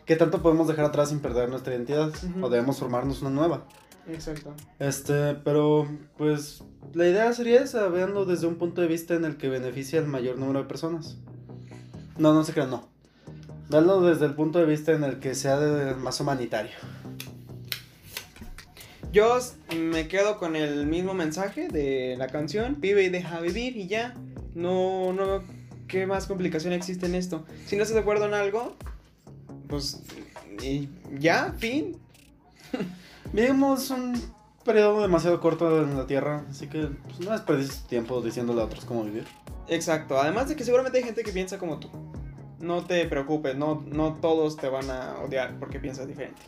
qué 0.05 0.16
tanto 0.16 0.42
podemos 0.42 0.68
dejar 0.68 0.85
atrás 0.85 1.09
sin 1.09 1.20
perder 1.20 1.48
nuestra 1.48 1.74
identidad? 1.74 2.09
Ujú. 2.09 2.44
O 2.46 2.50
debemos 2.50 2.79
formarnos 2.79 3.22
una 3.22 3.31
nueva. 3.31 3.66
Exacto. 4.09 4.53
Este, 4.79 5.35
pero 5.37 5.87
pues 6.18 6.62
la 6.92 7.07
idea 7.09 7.33
sería 7.33 7.62
esa, 7.62 7.87
veanlo 7.88 8.24
desde 8.24 8.46
un 8.46 8.57
punto 8.57 8.81
de 8.83 8.88
vista 8.88 9.14
en 9.14 9.24
el 9.24 9.37
que 9.37 9.48
beneficia 9.48 10.00
al 10.00 10.07
mayor 10.07 10.37
número 10.37 10.59
de 10.61 10.64
personas. 10.66 11.16
No, 12.18 12.35
no 12.35 12.44
se 12.44 12.53
crean, 12.53 12.70
no. 12.70 12.89
Veanlo 13.70 14.00
desde 14.02 14.26
el 14.26 14.35
punto 14.35 14.59
de 14.59 14.66
vista 14.66 14.92
en 14.92 15.04
el 15.04 15.20
que 15.20 15.35
sea 15.35 15.59
de- 15.59 15.94
más 15.94 16.21
humanitario. 16.21 16.73
Yo 19.12 19.38
me 19.77 20.06
quedo 20.08 20.38
con 20.38 20.54
el 20.56 20.87
mismo 20.87 21.14
mensaje 21.14 21.68
de 21.68 22.16
la 22.18 22.29
canción. 22.29 22.77
Vive 22.81 23.04
y 23.04 23.08
deja 23.08 23.40
vivir 23.40 23.77
y 23.77 23.87
ya. 23.88 24.14
No, 24.54 25.12
no. 25.12 25.42
¿Qué 25.88 26.06
más 26.06 26.27
complicación 26.27 26.73
existe 26.73 27.06
en 27.06 27.16
esto? 27.16 27.44
Si 27.66 27.77
no 27.77 27.83
estás 27.83 27.94
de 27.96 28.00
acuerdo 28.02 28.27
en 28.27 28.35
algo, 28.35 28.77
pues. 29.68 30.02
Y 30.62 30.88
ya, 31.18 31.54
fin. 31.58 31.96
Vivimos 33.33 33.90
un 33.90 34.21
periodo 34.64 35.02
demasiado 35.02 35.40
corto 35.40 35.83
en 35.83 35.96
la 35.96 36.06
Tierra, 36.06 36.44
así 36.50 36.68
que 36.68 36.88
pues, 37.06 37.21
no 37.21 37.33
desperdicies 37.33 37.83
tu 37.83 37.88
tiempo 37.88 38.21
diciéndole 38.21 38.60
a 38.60 38.64
otros 38.64 38.85
cómo 38.85 39.02
vivir. 39.04 39.25
Exacto. 39.68 40.21
Además 40.21 40.48
de 40.48 40.54
que 40.56 40.64
seguramente 40.64 40.98
hay 40.98 41.04
gente 41.04 41.23
que 41.25 41.33
piensa 41.33 41.58
como 41.58 41.79
tú. 41.81 41.88
No 42.61 42.85
te 42.85 43.04
preocupes, 43.06 43.56
no, 43.56 43.83
no 43.87 44.15
todos 44.21 44.56
te 44.56 44.69
van 44.69 44.90
a 44.90 45.17
odiar 45.25 45.58
porque 45.58 45.81
piensas 45.81 46.06
diferente. 46.06 46.42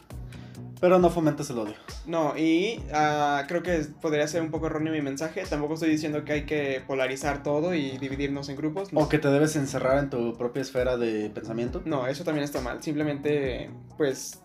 Pero 0.80 0.98
no 0.98 1.10
fomentes 1.10 1.48
el 1.50 1.58
odio. 1.58 1.74
No, 2.06 2.36
y 2.36 2.82
ah, 2.92 3.44
creo 3.46 3.62
que 3.62 3.78
podría 4.00 4.26
ser 4.26 4.42
un 4.42 4.50
poco 4.50 4.66
erróneo 4.66 4.92
mi 4.92 5.00
mensaje. 5.00 5.44
Tampoco 5.48 5.74
estoy 5.74 5.90
diciendo 5.90 6.24
que 6.24 6.32
hay 6.32 6.42
que 6.44 6.82
polarizar 6.86 7.44
todo 7.44 7.72
y 7.72 7.98
dividirnos 7.98 8.48
en 8.48 8.56
grupos. 8.56 8.92
No. 8.92 9.00
O 9.00 9.08
que 9.08 9.18
te 9.18 9.28
debes 9.28 9.54
encerrar 9.54 9.98
en 9.98 10.10
tu 10.10 10.36
propia 10.36 10.60
esfera 10.60 10.96
de 10.96 11.30
pensamiento. 11.30 11.82
No, 11.84 12.08
eso 12.08 12.24
también 12.24 12.42
está 12.44 12.60
mal. 12.60 12.82
Simplemente, 12.82 13.70
pues. 13.96 14.40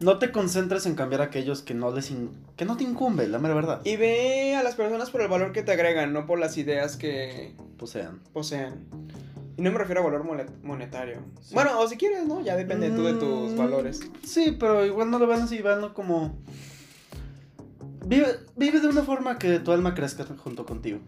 No 0.00 0.18
te 0.18 0.32
concentres 0.32 0.86
en 0.86 0.94
cambiar 0.94 1.20
a 1.20 1.24
aquellos 1.24 1.60
que 1.62 1.74
no 1.74 1.90
les 1.92 2.10
in- 2.10 2.30
que 2.56 2.64
no 2.64 2.76
te 2.78 2.84
incumbe, 2.84 3.28
la 3.28 3.38
mera 3.38 3.54
verdad. 3.54 3.80
Y 3.84 3.96
ve 3.96 4.56
a 4.56 4.62
las 4.62 4.74
personas 4.74 5.10
por 5.10 5.20
el 5.20 5.28
valor 5.28 5.52
que 5.52 5.62
te 5.62 5.72
agregan, 5.72 6.12
no 6.14 6.26
por 6.26 6.38
las 6.38 6.56
ideas 6.56 6.96
que 6.96 7.54
Posean. 7.78 8.20
posean. 8.32 8.86
Y 9.56 9.62
no 9.62 9.70
me 9.70 9.78
refiero 9.78 10.00
a 10.00 10.04
valor 10.04 10.24
monetario. 10.62 11.18
Sí. 11.40 11.54
Bueno, 11.54 11.78
o 11.78 11.86
si 11.86 11.96
quieres, 11.96 12.26
¿no? 12.26 12.40
Ya 12.42 12.56
depende 12.56 12.90
tú 12.90 13.04
de 13.04 13.14
tus 13.14 13.52
Mm, 13.52 13.56
valores. 13.56 14.00
Sí, 14.24 14.56
pero 14.58 14.84
igual 14.84 15.10
no 15.10 15.18
lo 15.18 15.26
vean 15.26 15.42
así, 15.42 15.62
veanlo 15.62 15.94
como. 15.94 16.36
Vive, 18.06 18.26
vive 18.56 18.80
de 18.80 18.88
una 18.88 19.02
forma 19.02 19.38
que 19.38 19.58
tu 19.60 19.72
alma 19.72 19.94
crezca 19.94 20.24
junto 20.24 20.66
contigo. 20.66 20.98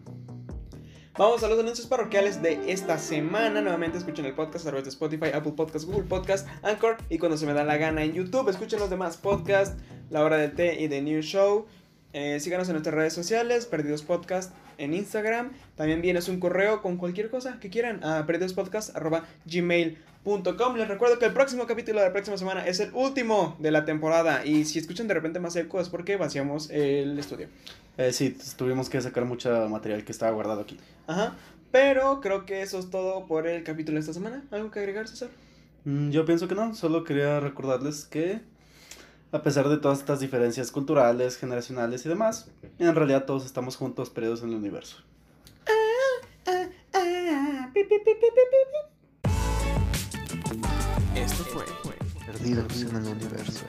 Vamos 1.19 1.43
a 1.43 1.49
los 1.49 1.59
anuncios 1.59 1.87
parroquiales 1.87 2.43
de 2.43 2.71
esta 2.73 2.99
semana. 2.99 3.61
Nuevamente 3.63 3.99
escuchen 3.99 4.25
el 4.27 4.35
podcast 4.35 4.67
a 4.67 4.69
través 4.69 4.85
de 4.85 4.91
Spotify, 4.91 5.31
Apple 5.35 5.53
Podcast, 5.53 5.87
Google 5.87 6.05
Podcast, 6.05 6.47
Anchor 6.63 6.99
y 7.09 7.19
cuando 7.19 7.37
se 7.39 7.47
me 7.47 7.55
da 7.55 7.65
la 7.65 7.79
gana 7.79 8.05
en 8.05 8.13
YouTube. 8.13 8.49
Escuchen 8.51 8.79
los 8.79 8.91
demás 8.91 9.17
podcasts, 9.17 9.77
La 10.11 10.23
Hora 10.23 10.37
del 10.37 10.55
Té 10.55 10.83
y 10.83 10.89
The 10.89 11.01
New 11.03 11.23
Show. 11.23 11.67
Eh, 12.13 12.39
síganos 12.41 12.69
en 12.69 12.75
nuestras 12.75 12.95
redes 12.95 13.13
sociales, 13.15 13.67
Perdidos 13.67 14.03
Podcast 14.03 14.55
en 14.79 14.95
Instagram. 14.95 15.53
También 15.77 16.03
vienes 16.03 16.29
un 16.29 16.41
correo 16.41 16.83
con 16.83 16.97
cualquier 16.97 17.31
cosa 17.31 17.59
que 17.61 17.71
quieran 17.71 18.03
a 18.05 18.27
perdidospodcast.gmail.com. 18.27 20.77
Les 20.77 20.89
recuerdo 20.89 21.19
que 21.19 21.27
el 21.27 21.33
próximo 21.33 21.67
capítulo 21.67 22.01
de 22.01 22.07
la 22.07 22.13
próxima 22.13 22.37
semana 22.37 22.67
es 22.67 22.81
el 22.81 22.93
último 22.95 23.57
de 23.59 23.71
la 23.71 23.85
temporada. 23.85 24.45
Y 24.45 24.65
si 24.65 24.79
escuchan 24.79 25.09
de 25.09 25.15
repente 25.15 25.41
más 25.41 25.57
eco 25.57 25.81
es 25.81 25.89
porque 25.89 26.17
vaciamos 26.17 26.71
el 26.71 27.19
estudio. 27.19 27.49
Eh, 27.99 28.13
sí, 28.13 28.37
tuvimos 28.57 28.89
que 28.91 29.01
sacar 29.01 29.25
mucho 29.25 29.69
material 29.69 30.05
que 30.05 30.13
estaba 30.13 30.33
guardado 30.33 30.63
aquí. 30.63 30.79
Ajá. 31.07 31.35
Pero 31.73 32.21
creo 32.21 32.47
que 32.47 32.63
eso 32.63 32.79
es 32.79 32.91
todo 32.91 33.27
por 33.27 33.47
el 33.47 33.63
capítulo 33.65 33.97
de 33.97 34.01
esta 34.01 34.13
semana. 34.13 34.45
¿Algo 34.51 34.71
que 34.71 34.81
agregar, 34.81 35.09
César? 35.09 35.29
Mm, 35.85 36.11
Yo 36.11 36.25
pienso 36.25 36.49
que 36.49 36.55
no, 36.55 36.75
solo 36.75 37.05
quería 37.05 37.41
recordarles 37.41 38.05
que 38.05 38.41
a 39.33 39.43
pesar 39.43 39.69
de 39.69 39.79
todas 39.79 39.99
estas 39.99 40.21
diferencias 40.21 40.71
culturales, 40.71 41.37
generacionales 41.37 42.07
y 42.07 42.09
demás, 42.09 42.51
en 42.79 42.95
realidad 42.95 43.25
todos 43.25 43.45
estamos 43.45 43.77
juntos 43.77 44.11
perdidos 44.11 44.43
en 44.43 44.51
el 44.51 44.57
universo. 44.57 44.99
Esto 51.15 51.45
fue. 51.45 51.65
Perdidos 52.27 52.83
en 52.83 52.97
el 52.97 53.07
universo. 53.07 53.65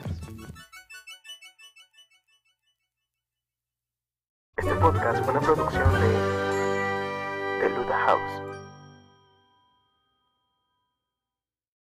Este 4.56 4.74
podcast 4.74 5.24
fue 5.24 5.32
una 5.32 5.40
producción 5.40 5.92
de 5.92 6.08
The 7.60 7.68
Luda 7.70 7.98
House. 8.06 8.57